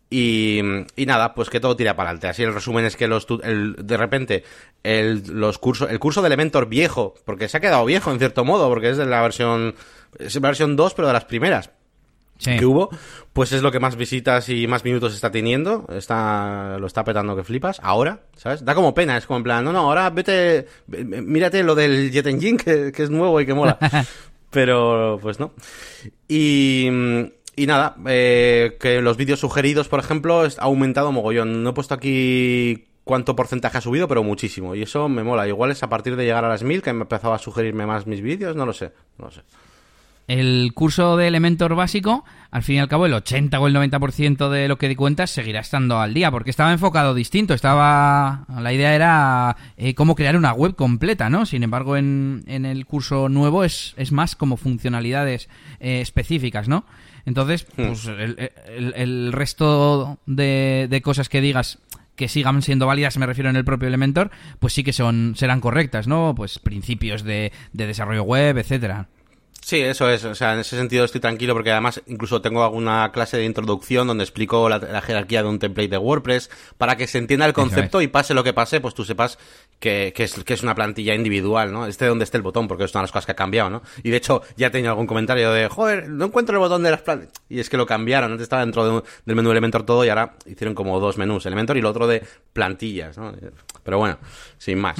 [0.09, 0.61] Y,
[0.95, 2.27] y nada, pues que todo tira para adelante.
[2.27, 4.43] Así el resumen es que los el, de repente
[4.83, 8.45] el, los cursos, el curso de Elementor viejo, porque se ha quedado viejo en cierto
[8.45, 9.75] modo, porque es de la versión,
[10.19, 11.71] es la versión 2, pero de las primeras.
[12.37, 12.89] que hubo,
[13.33, 15.87] pues es lo que más visitas y más minutos está teniendo.
[15.89, 17.79] Está, lo está petando que flipas.
[17.81, 18.63] Ahora, ¿sabes?
[18.63, 22.27] Da como pena, es como en plan, no, no, ahora vete, mírate lo del Jet
[22.27, 23.79] Engine, que, que es nuevo y que mola.
[24.51, 25.51] Pero, pues no.
[26.29, 26.89] Y,
[27.55, 31.63] y nada, eh, que los vídeos sugeridos, por ejemplo, ha aumentado mogollón.
[31.63, 34.75] No he puesto aquí cuánto porcentaje ha subido, pero muchísimo.
[34.75, 35.47] Y eso me mola.
[35.47, 38.07] Igual es a partir de llegar a las mil que me empezado a sugerirme más
[38.07, 39.41] mis vídeos, no lo sé, no sé.
[40.27, 44.49] El curso de Elementor básico, al fin y al cabo, el 80 o el 90%
[44.49, 47.53] de lo que di cuenta seguirá estando al día, porque estaba enfocado distinto.
[47.53, 48.45] Estaba.
[48.49, 51.45] La idea era eh, cómo crear una web completa, ¿no?
[51.45, 55.47] Sin embargo, en, en el curso nuevo es, es más como funcionalidades
[55.79, 56.85] eh, específicas, ¿no?
[57.25, 57.87] Entonces, hmm.
[57.87, 58.51] pues el,
[58.95, 61.79] el, resto de, de cosas que digas
[62.15, 65.59] que sigan siendo válidas, me refiero en el propio Elementor, pues sí que son serán
[65.59, 66.33] correctas, ¿no?
[66.35, 69.09] Pues principios de, de desarrollo web, etcétera.
[69.65, 70.23] Sí, eso es.
[70.25, 74.05] O sea, en ese sentido estoy tranquilo porque además incluso tengo alguna clase de introducción
[74.05, 77.99] donde explico la, jerarquía de un template de WordPress para que se entienda el concepto
[77.99, 79.39] y pase lo que pase, pues tú sepas
[79.79, 81.87] que, que, es, que es una plantilla individual, ¿no?
[81.87, 83.81] Este donde esté el botón, porque es una de las cosas que ha cambiado, ¿no?
[84.03, 86.91] Y de hecho ya he tenido algún comentario de, joder, no encuentro el botón de
[86.91, 87.33] las plantillas.
[87.49, 88.33] Y es que lo cambiaron.
[88.33, 91.79] Antes estaba dentro del menú Elementor todo y ahora hicieron como dos menús, Elementor y
[91.79, 93.33] el otro de plantillas, ¿no?
[93.83, 94.19] Pero bueno,
[94.59, 94.99] sin más.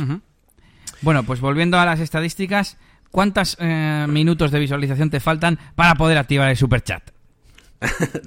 [1.01, 2.80] Bueno, pues volviendo a las estadísticas,
[3.12, 7.16] ¿cuántos eh, minutos de visualización te faltan para poder activar el superchat?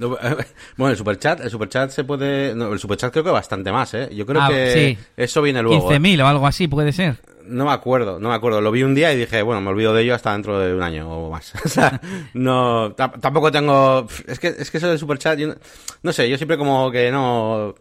[0.77, 2.55] bueno, el superchat, el superchat se puede.
[2.55, 4.09] No, el superchat creo que bastante más, ¿eh?
[4.13, 5.89] Yo creo ah, que eso viene luego.
[5.89, 6.23] 15.000 ¿eh?
[6.23, 7.17] o algo así, puede ser.
[7.45, 8.61] No me acuerdo, no me acuerdo.
[8.61, 10.83] Lo vi un día y dije, bueno, me olvido de ello hasta dentro de un
[10.83, 11.53] año o más.
[11.65, 11.99] o sea,
[12.33, 12.93] no.
[12.93, 14.07] Tampoco tengo.
[14.27, 15.55] Es que, es que eso del superchat, yo
[16.03, 17.75] no, sé, yo siempre como que no.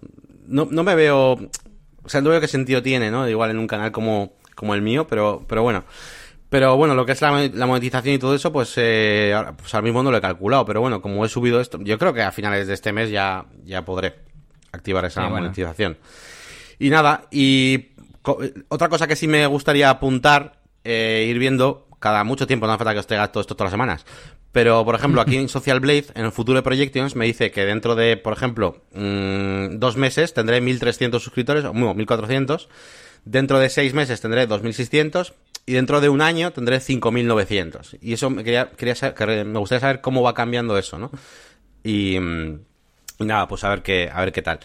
[0.46, 1.32] No, no me veo.
[2.02, 3.28] O sea, no veo qué sentido tiene, ¿no?
[3.28, 5.84] Igual en un canal como, como el mío, pero, pero bueno.
[6.50, 10.02] Pero bueno, lo que es la, monetización y todo eso, pues, eh, pues al mismo
[10.02, 10.64] no lo he calculado.
[10.64, 13.44] Pero bueno, como he subido esto, yo creo que a finales de este mes ya,
[13.64, 14.14] ya podré
[14.72, 15.98] activar esa monetización.
[16.78, 17.88] Y nada, y
[18.68, 22.78] otra cosa que sí me gustaría apuntar, eh, ir viendo cada mucho tiempo, no hace
[22.78, 24.06] falta que os traiga todo esto todas las semanas.
[24.52, 27.66] Pero, por ejemplo, aquí en Social Blade, en el futuro de Projections, me dice que
[27.66, 32.68] dentro de, por ejemplo, mm, dos meses tendré 1.300 suscriptores, o bueno, 1.400.
[33.24, 35.34] Dentro de seis meses tendré 2.600
[35.68, 37.98] y dentro de un año tendré 5.900.
[38.00, 41.10] Y eso me, quería, quería saber, me gustaría saber cómo va cambiando eso, ¿no?
[41.84, 42.16] Y,
[43.18, 44.60] nada, pues a ver qué, a ver qué tal.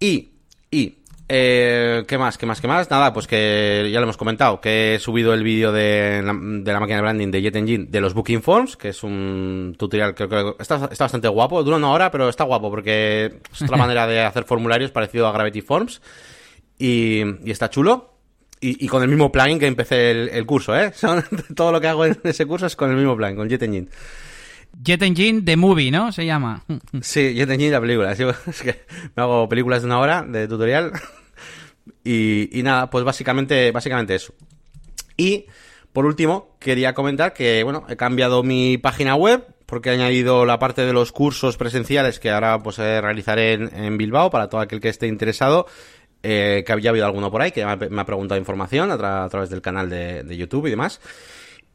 [0.00, 0.30] Y,
[0.70, 0.96] y,
[1.28, 2.38] eh, ¿qué más?
[2.38, 2.58] ¿Qué más?
[2.58, 2.88] ¿Qué más?
[2.88, 6.72] Nada, pues que ya lo hemos comentado, que he subido el vídeo de, la, de
[6.72, 10.14] la máquina de branding de Jet Engine de los Booking Forms, que es un tutorial
[10.14, 13.76] que que está, está bastante guapo, dura una hora, pero está guapo porque es otra
[13.76, 16.00] manera de hacer formularios parecido a Gravity Forms
[16.78, 18.17] y, y está chulo.
[18.60, 20.92] Y, con el mismo plugin que empecé el, curso, ¿eh?
[21.54, 23.88] todo lo que hago en ese curso es con el mismo plugin, con Jet Engine.
[24.82, 26.12] Jet Engine The Movie, ¿no?
[26.12, 26.64] Se llama.
[27.00, 28.12] Sí, Jet Engine la película.
[28.46, 28.84] Es que
[29.14, 30.92] me hago películas de una hora de tutorial.
[32.04, 34.34] Y, y nada, pues básicamente, básicamente eso.
[35.16, 35.46] Y
[35.92, 40.58] por último, quería comentar que, bueno, he cambiado mi página web porque he añadido la
[40.58, 44.88] parte de los cursos presenciales que ahora pues realizaré en Bilbao para todo aquel que
[44.88, 45.66] esté interesado
[46.22, 49.60] eh, que había habido alguno por ahí que me ha, preguntado información a, través del
[49.60, 51.00] canal de, YouTube y demás.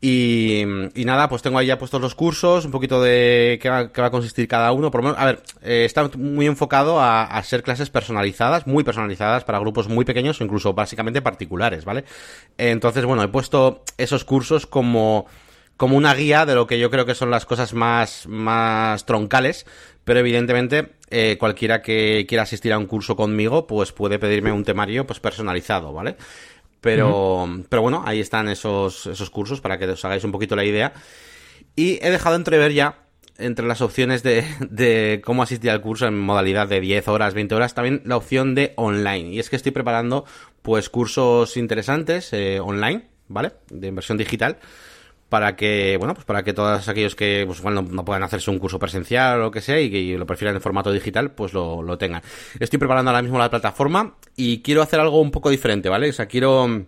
[0.01, 0.63] Y,
[0.95, 4.11] nada, pues tengo ahí ya puestos los cursos, un poquito de qué va, va a
[4.11, 4.91] consistir cada uno.
[4.91, 9.45] Por lo menos, a ver, eh, está muy enfocado a, ser clases personalizadas, muy personalizadas
[9.45, 12.03] para grupos muy pequeños o incluso básicamente particulares, ¿vale?
[12.57, 15.25] Entonces, bueno, he puesto esos cursos como
[15.77, 19.65] como una guía de lo que yo creo que son las cosas más, más troncales,
[20.03, 24.63] pero evidentemente eh, cualquiera que quiera asistir a un curso conmigo, pues puede pedirme un
[24.63, 26.15] temario pues personalizado, ¿vale?
[26.81, 30.65] Pero, pero bueno, ahí están esos, esos cursos para que os hagáis un poquito la
[30.65, 30.93] idea.
[31.77, 33.03] Y he dejado entrever ya
[33.37, 37.55] entre las opciones de, de, cómo asistir al curso en modalidad de 10 horas, 20
[37.55, 39.29] horas, también la opción de online.
[39.29, 40.25] Y es que estoy preparando
[40.61, 43.53] pues cursos interesantes eh, online, ¿vale?
[43.69, 44.59] De inversión digital
[45.33, 48.59] para que, bueno, pues para que todos aquellos que pues, igual no, puedan hacerse un
[48.59, 51.81] curso presencial o lo que sea y que lo prefieran en formato digital, pues lo,
[51.81, 52.21] lo tengan.
[52.59, 56.07] Estoy preparando ahora mismo la plataforma y quiero hacer algo un poco diferente, ¿vale?
[56.07, 56.85] O sea, quiero,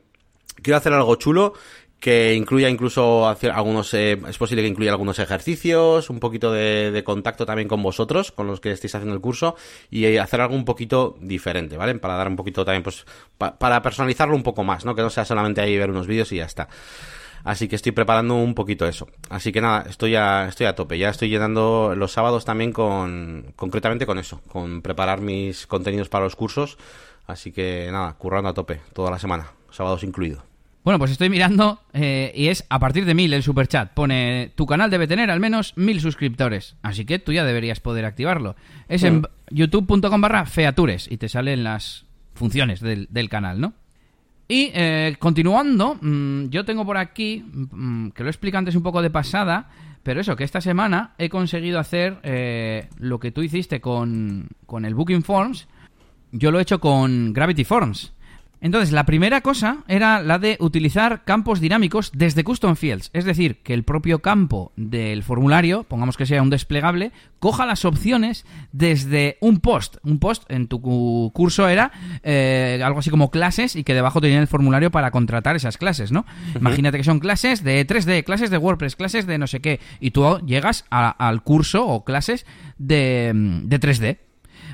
[0.61, 1.53] quiero hacer algo chulo
[1.99, 7.01] que incluya incluso hacer algunos, eh, es posible que incluya algunos ejercicios, un poquito de,
[7.03, 9.55] contacto también con vosotros, con los que estéis haciendo el curso,
[9.89, 11.95] y eh, hacer algo un poquito diferente, ¿vale?
[11.95, 13.07] Para dar un poquito también, pues,
[13.39, 14.93] para personalizarlo un poco más, ¿no?
[14.93, 16.69] Que no sea solamente ahí ver unos vídeos y ya está.
[17.45, 19.07] Así que estoy preparando un poquito eso.
[19.29, 20.97] Así que nada, estoy a, estoy a tope.
[20.97, 26.25] Ya estoy llenando los sábados también con, concretamente con eso, con preparar mis contenidos para
[26.25, 26.77] los cursos.
[27.27, 30.43] Así que nada, currando a tope toda la semana, sábados incluido.
[30.83, 33.93] Bueno, pues estoy mirando eh, y es a partir de mil el superchat.
[33.93, 36.75] Pone, tu canal debe tener al menos mil suscriptores.
[36.83, 38.55] Así que tú ya deberías poder activarlo.
[38.87, 43.73] Es en youtube.com barra features y te salen las funciones del, canal, ¿no?
[44.47, 49.01] Y eh, continuando, mm, yo tengo por aquí, mm, que lo explico antes un poco
[49.01, 49.69] de pasada,
[50.03, 54.85] pero eso, que esta semana he conseguido hacer eh, lo que tú hiciste con, con
[54.85, 55.67] el Booking Forms,
[56.31, 58.13] yo lo he hecho con Gravity Forms.
[58.65, 63.11] Entonces, la primera cosa era la de utilizar campos dinámicos desde Custom Fields.
[63.13, 67.85] Es decir, que el propio campo del formulario, pongamos que sea un desplegable, coja las
[67.85, 69.97] opciones desde un post.
[70.01, 70.81] Un post en tu
[71.31, 71.91] curso era
[72.23, 76.11] eh, algo así como clases y que debajo tenía el formulario para contratar esas clases,
[76.11, 76.25] ¿no?
[76.55, 80.09] Imagínate que son clases de 3D, clases de WordPress, clases de no sé qué, y
[80.09, 82.47] tú llegas al curso o clases
[82.79, 83.31] de,
[83.63, 84.24] de 3D.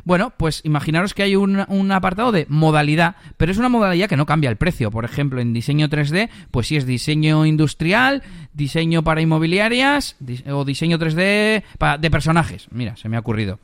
[0.04, 4.26] Bueno, pues imaginaros que hay un, apartado de modalidad, pero es una modalidad que no
[4.26, 4.92] cambia el precio.
[4.92, 8.24] Por ejemplo, en diseño 3D, pues si es diseño industrial,
[8.54, 10.16] diseño para inmobiliarias
[10.48, 11.64] o diseño 3D
[12.00, 12.68] de personajes.
[12.72, 13.60] Mira, se me ha ocurrido.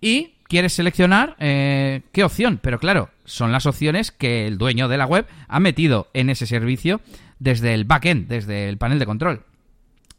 [0.00, 4.98] Y quieres seleccionar eh, qué opción, pero claro, son las opciones que el dueño de
[4.98, 7.00] la web ha metido en ese servicio
[7.38, 9.44] desde el backend, desde el panel de control.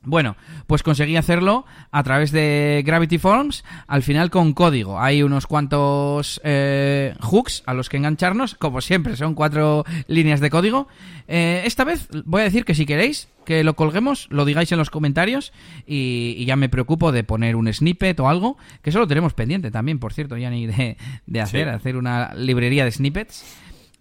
[0.06, 0.36] Bueno,
[0.68, 5.00] pues conseguí hacerlo a través de Gravity Forms, al final con código.
[5.00, 10.50] Hay unos cuantos eh, hooks a los que engancharnos, como siempre, son cuatro líneas de
[10.50, 10.88] código.
[11.30, 14.78] Eh, esta vez voy a decir que si queréis que lo colguemos, lo digáis en
[14.78, 15.54] los comentarios
[15.88, 19.72] y, ya me preocupo de poner un snippet o algo, que eso lo tenemos pendiente
[19.72, 20.98] también, por cierto, ya ni de,
[21.42, 23.46] hacer, hacer una librería de snippets.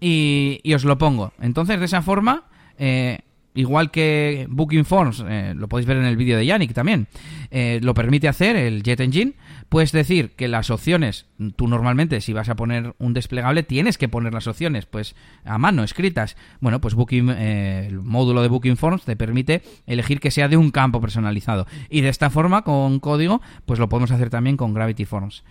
[0.01, 1.33] Y, y, os lo pongo.
[1.41, 2.45] Entonces, de esa forma...
[2.77, 3.21] Eh,
[3.55, 7.09] igual que Booking Forms, eh, lo podéis ver en el vídeo de Yannick también,
[7.51, 9.35] eh, lo permite hacer el Jet Engine,
[9.69, 11.27] puedes decir que las opciones,
[11.57, 15.59] tú normalmente si vas a poner un desplegable tienes que poner las opciones pues a
[15.59, 16.37] mano, escritas.
[16.61, 20.57] Bueno, pues Booking, eh, el módulo de Booking Forms te permite elegir que sea de
[20.57, 21.67] un campo personalizado.
[21.89, 25.45] Y de esta forma, con código, pues lo podemos hacer también con Gravity Forms.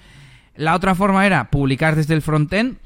[0.55, 2.77] La otra forma era publicar desde el frontend,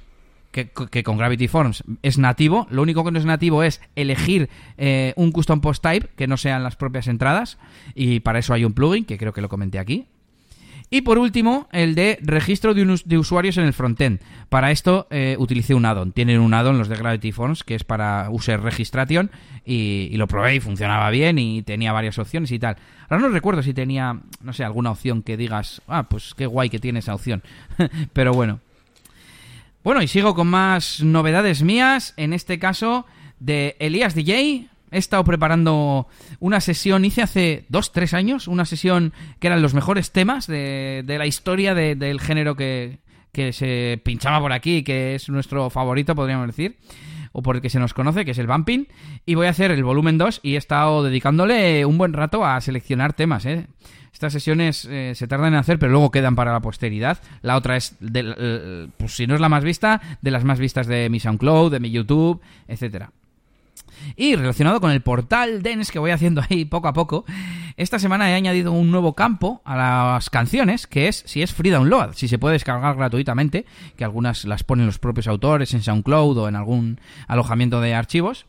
[0.64, 2.68] que, con Gravity Forms es nativo.
[2.70, 6.38] Lo único que no es nativo es elegir eh, un custom post type que no
[6.38, 7.58] sean las propias entradas.
[7.94, 10.06] Y para eso hay un plugin, que creo que lo comenté aquí.
[10.90, 14.22] Y por último, el de registro de, usuarios en el frontend.
[14.50, 16.12] Para esto eh, utilicé un addon.
[16.12, 19.32] Tienen un addon los de Gravity Forms que es para User Registration
[19.66, 22.78] y, y, lo probé y funcionaba bien y tenía varias opciones y tal.
[23.10, 26.70] Ahora no recuerdo si tenía, no sé, alguna opción que digas, ah, pues qué guay
[26.70, 27.42] que tiene esa opción.
[28.14, 28.60] Pero bueno,
[29.86, 33.06] bueno, y sigo con más novedades mías, en este caso
[33.40, 34.68] de Elías DJ.
[34.90, 36.08] He estado preparando
[36.40, 41.04] una sesión, hice hace dos, tres años, una sesión que eran los mejores temas de,
[41.06, 42.98] la historia del género que,
[43.32, 46.78] que se pinchaba por aquí, que es nuestro favorito, podríamos decir
[47.32, 48.88] o por el que se nos conoce, que es el Bumping.
[49.26, 52.60] Y voy a hacer el volumen 2 y he estado dedicándole un buen rato a
[52.62, 53.68] seleccionar temas, ¿eh?
[54.16, 57.20] Estas sesiones eh, se tardan en hacer, pero luego quedan para la posteridad.
[57.42, 60.88] La otra es, de, pues si no es la más vista, de las más vistas
[60.88, 62.40] de mi SoundCloud, de mi YouTube,
[62.70, 63.12] etcétera.
[64.16, 67.26] Y relacionado con el portal Dance que voy haciendo ahí poco a poco,
[67.76, 71.72] esta semana he añadido un nuevo campo a las canciones, que es si es free
[71.72, 73.66] download, si se puede descargar gratuitamente,
[73.98, 78.46] que algunas las ponen los propios autores en SoundCloud o en algún alojamiento de archivos.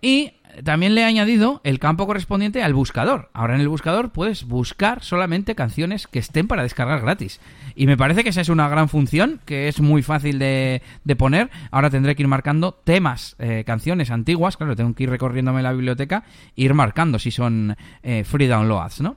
[0.00, 0.32] Y
[0.64, 3.30] también le he añadido el campo correspondiente al buscador.
[3.32, 7.40] Ahora en el buscador puedes buscar solamente canciones que estén para descargar gratis.
[7.74, 10.82] Y me parece que esa es una gran función, que es muy fácil de,
[11.16, 11.50] poner.
[11.70, 14.56] Ahora tendré que ir marcando temas, eh, canciones antiguas.
[14.56, 16.24] Claro, tengo que ir recorriéndome la biblioteca
[16.56, 19.16] e ir marcando si son eh, free downloads, ¿no?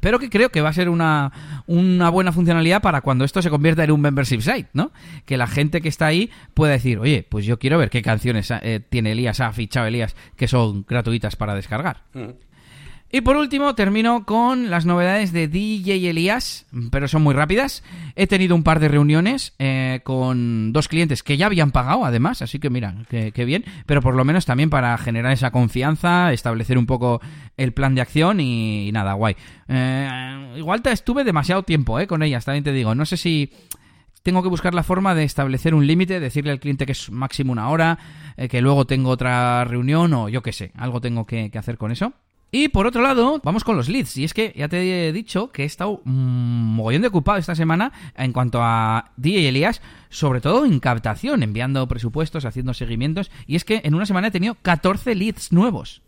[0.00, 1.32] Pero que creo que va a ser una,
[1.66, 4.92] buena funcionalidad para cuando esto se convierta en un membership site, ¿no?
[5.24, 8.50] Que la gente que está ahí pueda decir, oye, pues yo quiero ver qué canciones
[8.50, 12.04] eh, tiene Elías, ha fichado Elías, que son gratuitas para descargar.
[12.14, 12.47] Mm.
[13.10, 17.82] Y por último, termino con las novedades de DJ Elías, pero son muy rápidas.
[18.16, 22.42] He tenido un par de reuniones eh, con dos clientes que ya habían pagado, además,
[22.42, 26.76] así que mira, qué bien, pero por lo menos también para generar esa confianza, establecer
[26.76, 27.22] un poco
[27.56, 29.36] el plan de acción y, nada, guay.
[29.68, 32.94] Eh, igual te estuve demasiado tiempo eh, con ellas, también te digo.
[32.94, 33.50] No sé si
[34.22, 37.52] tengo que buscar la forma de establecer un límite, decirle al cliente que es máximo
[37.52, 37.98] una hora,
[38.36, 41.90] eh, que luego tengo otra reunión o yo qué sé, algo tengo que hacer con
[41.90, 42.12] eso.
[42.50, 44.16] Y por otro lado, vamos con los leads.
[44.16, 47.92] Y es que ya te he dicho que he estado mogollón de ocupado esta semana
[48.16, 53.30] en cuanto a DJ Elías, sobre todo en captación, enviando presupuestos, haciendo seguimientos.
[53.46, 56.00] Y es que en una semana he tenido 14 leads nuevos.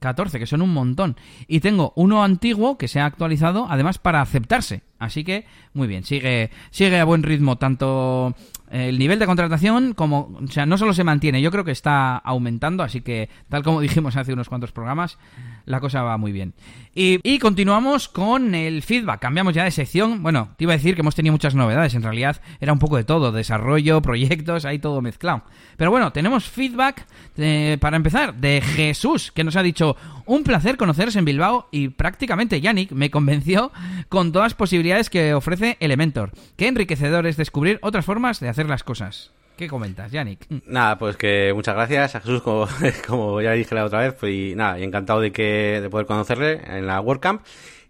[0.00, 1.16] 14, que son un montón.
[1.46, 4.82] Y tengo uno antiguo que se ha actualizado, además para aceptarse.
[4.98, 8.34] Así que, muy bien, sigue, sigue a buen ritmo tanto
[8.70, 12.16] el nivel de contratación como, o sea, no solo se mantiene, yo creo que está
[12.16, 15.18] aumentando, así que, tal como dijimos hace unos cuantos programas,
[15.66, 16.54] la cosa va muy bien.
[16.94, 21.00] Y, continuamos con el feedback, cambiamos ya de sección, bueno, te iba a decir que
[21.00, 25.00] hemos tenido muchas novedades, en realidad era un poco de todo, desarrollo, proyectos, ahí todo
[25.00, 25.42] mezclado.
[25.76, 27.06] Pero bueno, tenemos feedback
[27.80, 29.96] para empezar de Jesús, que nos ha dicho,
[30.26, 33.72] un placer conoceros en Bilbao y prácticamente Yannick me convenció
[34.08, 36.32] con todas las posibilidades que ofrece Elementor.
[36.56, 39.32] Qué enriquecedor es descubrir otras formas de hacer las cosas.
[39.56, 40.46] ¿Qué comentas, Yannick?
[40.66, 42.66] Nada, pues que muchas gracias a Jesús, como,
[43.06, 46.62] como ya dije la otra vez, pues, y nada, encantado de que de poder conocerle
[46.64, 47.42] en la WordCamp.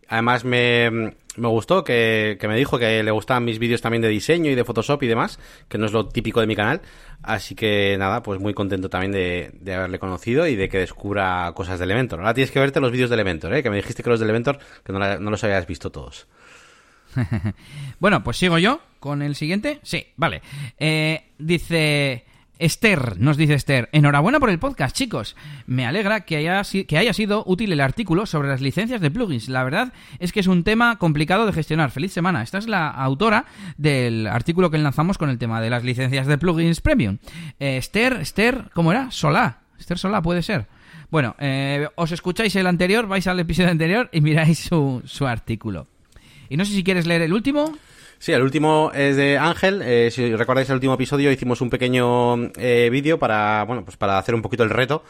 [0.09, 0.91] Además me,
[1.37, 4.57] me gustó que, que, me dijo que le gustaban mis vídeos también de diseño y
[4.57, 6.81] de Photoshop y demás, que no es lo típico de mi canal.
[7.23, 11.53] Así que nada, pues muy contento también de, de haberle conocido y de que descubra
[11.55, 12.19] cosas de Elementor.
[12.19, 13.63] Ahora tienes que verte los vídeos de Elementor, ¿eh?
[13.63, 16.27] que me dijiste que los de Elementor, que no, no los habías visto todos.
[18.01, 19.81] bueno, pues sigo yo con el siguiente.
[19.83, 20.43] Sí, vale.
[20.79, 22.25] Eh, dice...
[22.61, 25.35] Esther, nos dice Esther, enhorabuena por el podcast, chicos.
[25.67, 29.49] Me alegra que haya, que haya sido útil el artículo sobre las licencias de plugins.
[29.49, 31.91] La verdad es que es un tema complicado de gestionar.
[31.91, 32.43] Feliz semana.
[32.43, 33.47] Esta es la autora
[33.79, 37.17] del artículo que lanzamos con el tema de las licencias de plugins premium.
[37.59, 39.11] Eh, Esther, Esther, ¿cómo era?
[39.11, 39.61] Solá.
[39.79, 40.67] Esther Solá, puede ser.
[41.11, 45.89] Bueno, eh, os escucháis el anterior, vais al episodio anterior y miráis su, su artículo.
[46.51, 47.73] Y no sé si quieres leer el último.
[48.19, 49.81] Sí, el último es de Ángel.
[49.83, 54.19] Eh, si recordáis el último episodio, hicimos un pequeño eh, vídeo para, bueno, pues para
[54.19, 55.05] hacer un poquito el reto.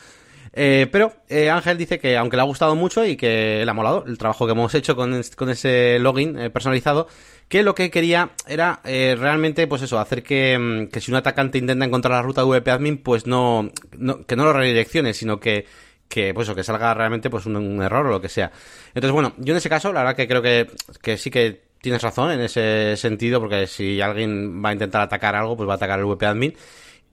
[0.52, 1.14] Eh, pero
[1.50, 4.46] Ángel dice que aunque le ha gustado mucho y que le ha molado el trabajo
[4.46, 7.08] que hemos hecho con, con ese login personalizado,
[7.48, 11.56] que lo que quería era realmente, pues eso, hacer que, mm, que, si un atacante
[11.56, 15.66] intenta encontrar la ruta de VP pues no, no que no lo redireccione, sino que
[16.10, 18.50] que pues o que salga realmente pues un, error o lo que sea.
[18.88, 20.68] Entonces, bueno, yo en ese caso, la verdad que creo que,
[21.00, 25.36] que sí que tienes razón en ese sentido, porque si alguien va a intentar atacar
[25.36, 26.54] algo, pues va a atacar el VP admin.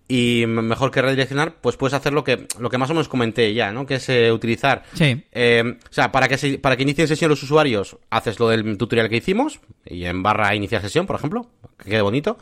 [0.10, 3.54] Y mejor que redireccionar, pues puedes hacer lo que, lo que más o menos comenté
[3.54, 3.86] ya, ¿no?
[3.86, 4.84] Que es eh, utilizar.
[4.94, 5.22] Sí.
[5.34, 8.78] Eh, o sea, para que, se, para que inicien sesión los usuarios, haces lo del
[8.78, 12.38] tutorial que hicimos, y en barra iniciar sesión, por ejemplo, que quede bonito.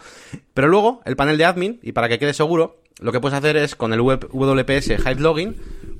[0.54, 3.58] Pero luego, el panel de admin, y para que quede seguro, lo que puedes hacer
[3.58, 5.56] es con el WPS Hide Login,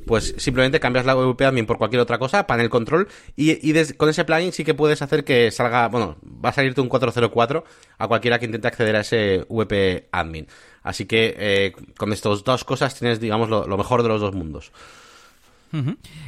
[0.06, 4.10] pues simplemente cambias la WP Admin por cualquier otra cosa, panel control, y, y con
[4.10, 7.64] ese plugin sí que puedes hacer que salga, bueno, va a salirte un 404
[7.98, 10.48] a cualquiera que intente acceder a ese WP Admin.
[10.84, 14.72] Así que eh, con estas dos cosas tienes, digamos, lo, mejor de los dos mundos.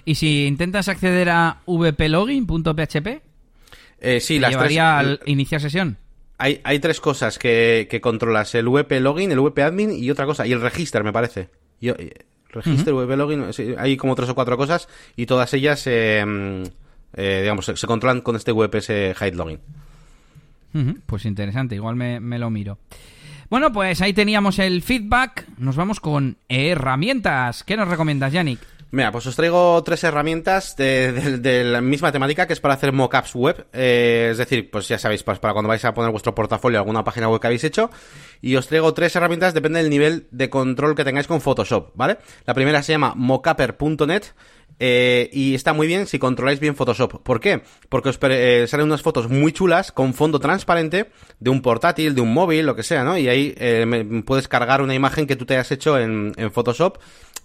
[0.03, 3.21] ¿Y si intentas acceder a vplogin.php?
[3.99, 5.97] Eh, sí, las llevaría al iniciar sesión?
[6.38, 10.25] Hay, hay tres cosas que, que controlas, el VP Login, el VP Admin y otra
[10.25, 11.49] cosa, y el register, me parece.
[11.80, 11.95] Yo,
[12.50, 13.45] registro, uh login,
[13.78, 16.24] hay como tres o cuatro cosas y todas ellas, eh,
[17.14, 18.89] eh, digamos, se, controlan con este WPS
[19.20, 19.60] Hide Login.
[21.06, 22.78] Pues interesante, igual me, lo miro.
[23.50, 25.48] Bueno, pues ahí teníamos el feedback.
[25.58, 27.64] Nos vamos con herramientas.
[27.64, 28.60] ¿Qué nos recomiendas, Yannick?
[28.90, 33.36] Mira, pues os traigo tres herramientas de, la misma temática que es para hacer mockups
[33.36, 33.68] web.
[33.74, 37.04] Eh, es decir, pues ya sabéis, pues para cuando vais a poner vuestro portafolio alguna
[37.04, 37.90] página web que habéis hecho
[38.42, 42.18] y os traigo tres herramientas, depende del nivel de control que tengáis con Photoshop, ¿vale?
[42.46, 44.24] La primera se llama mockuper.net
[44.80, 47.22] eh, y está muy bien si controláis bien Photoshop.
[47.24, 47.64] ¿Por qué?
[47.90, 51.10] Porque os eh, salen unas fotos muy chulas con fondo transparente
[51.40, 53.18] de un portátil, de un móvil, lo que sea, ¿no?
[53.18, 57.00] Y ahí eh, puedes cargar una imagen que tú te hayas hecho en Photoshop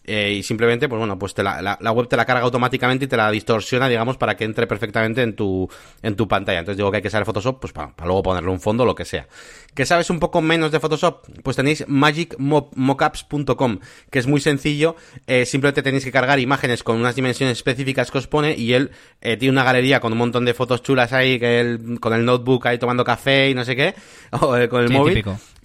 [0.04, 3.08] eh, y simplemente, pues bueno, pues te la, la, web te la carga automáticamente y
[3.08, 5.68] te la distorsiona, digamos, para que entre perfectamente en tu,
[6.02, 6.58] en tu pantalla.
[6.60, 9.04] Entonces digo que hay que saber Photoshop, pues para, luego ponerle un fondo, lo que
[9.04, 9.28] sea.
[9.74, 11.26] ¿Que sabes un poco menos de Photoshop?
[11.42, 13.78] Pues tenéis magicmockups.com,
[14.10, 14.96] que es muy sencillo.
[15.26, 18.90] Eh, simplemente tenéis que cargar imágenes con unas dimensiones específicas que os pone y él
[19.20, 22.24] eh, tiene una galería con un montón de fotos chulas ahí, que él, con el
[22.24, 23.94] notebook ahí tomando café y no sé qué,
[24.40, 25.24] o eh, con el móvil.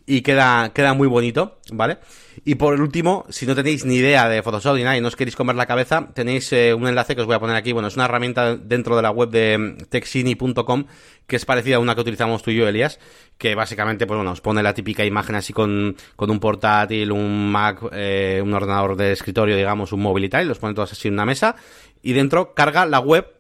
[0.10, 1.97] Y queda, queda muy bonito, ¿vale?
[2.45, 5.18] Y por último, si no tenéis ni idea de Photoshop ni nada y no os
[5.18, 7.74] queréis comer la cabeza, tenéis eh, un enlace que os voy a poner aquí.
[7.74, 10.86] Bueno, es una herramienta dentro de la web de mm, texini.com
[11.28, 12.99] que es parecida a una que utilizamos tú y yo, Elias,
[13.38, 17.51] que básicamente, pues bueno, os pone la típica imagen así con, con un portátil, un
[17.51, 20.93] Mac, eh, un ordenador de escritorio, digamos, un móvil y tal, y los pone todos
[20.93, 21.58] así en una mesa,
[22.01, 23.37] y dentro carga la web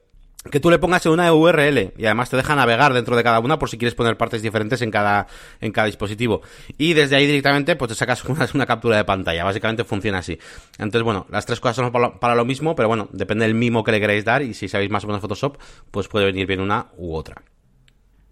[0.49, 3.39] que tú le pongas en una URL y además te deja navegar dentro de cada
[3.39, 5.27] una por si quieres poner partes diferentes en cada,
[5.59, 6.41] en cada dispositivo.
[6.77, 8.23] Y desde ahí directamente pues te sacas
[8.53, 9.43] una, captura de pantalla.
[9.43, 10.39] Básicamente funciona así.
[10.77, 13.91] Entonces, bueno, las tres cosas son para lo, mismo, pero bueno, depende del mimo que
[13.91, 15.57] le queréis dar y si sabéis más o menos Photoshop,
[15.91, 17.41] pues puede venir bien una u otra.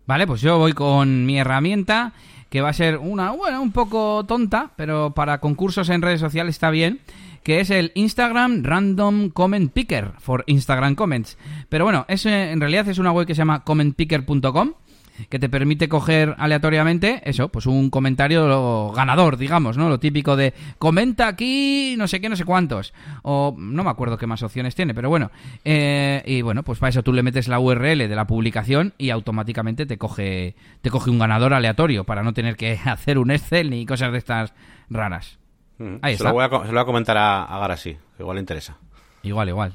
[0.05, 2.13] Vale, pues yo voy con mi herramienta
[2.49, 6.55] que va a ser una, bueno, un poco tonta, pero para concursos en redes sociales
[6.55, 7.01] está bien
[7.45, 11.37] que es el Instagram Random Comment Picker for Instagram Comments.
[11.69, 14.73] Pero bueno, es, en realidad es una web que se llama commentpicker.com
[15.29, 19.89] que te permite coger aleatoriamente eso, pues un comentario ganador, digamos, ¿no?
[19.89, 22.95] Lo típico de comenta aquí no sé qué, no sé cuántos.
[23.21, 25.29] O no me acuerdo qué más opciones tiene, pero bueno.
[25.63, 29.11] Eh, y bueno, pues para eso tú le metes la URL de la publicación y
[29.11, 33.69] automáticamente te coge, te coge un ganador aleatorio para no tener que hacer un Excel
[33.69, 34.55] ni cosas de estas
[34.89, 35.37] raras.
[36.01, 38.41] Ahí se, Lo voy a, se lo voy a comentar a, a Garasi, igual le
[38.41, 38.77] interesa.
[39.23, 39.73] Igual, igual.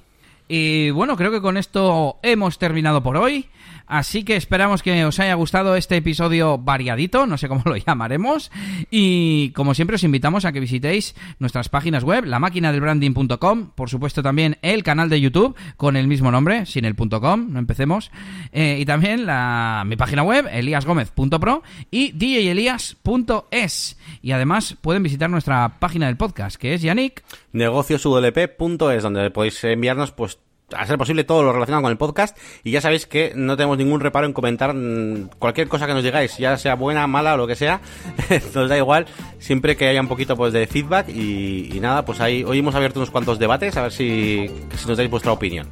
[0.49, 3.49] Y bueno, creo que con esto hemos terminado por hoy.
[3.91, 8.53] Así que esperamos que os haya gustado este episodio variadito, no sé cómo lo llamaremos.
[8.89, 13.71] Y como siempre os invitamos a que visitéis nuestras páginas web, la máquina del branding.com,
[13.75, 17.59] por supuesto también el canal de YouTube con el mismo nombre, sin el .com, no
[17.59, 18.13] empecemos.
[18.53, 23.99] Eh, y también la, mi página web, eliasgomez.pro y djelias.es.
[24.23, 27.25] Y además pueden visitar nuestra página del podcast, que es Yannick.
[27.51, 30.39] Negociosudlp.es, donde podéis enviarnos pues
[30.77, 33.79] a ser posible todo lo relacionado con el podcast y ya sabéis que no tenemos
[33.79, 37.37] ningún reparo en comentar mm, cualquier cosa que nos digáis, ya sea buena, mala o
[37.37, 37.81] lo que sea,
[38.55, 39.07] nos da igual,
[39.39, 42.99] siempre que haya un poquito pues de feedback y, nada, pues ahí hoy hemos abierto
[42.99, 45.69] unos cuantos debates a ver si, si nos dais vuestra opinión.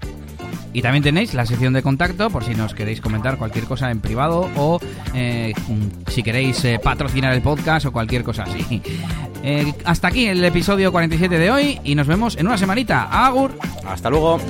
[0.73, 4.01] Y también tenéis la sección de contacto por si nos queréis comentar cualquier cosa en
[4.01, 4.79] privado o
[5.15, 5.55] eh,
[6.09, 8.83] si queréis eh, patrocinar el podcast o cualquier cosa así.
[9.41, 13.05] Eh, hasta aquí el episodio 47 de hoy y nos vemos en una semanita.
[13.05, 13.57] Agur.
[13.87, 14.41] Hasta luego.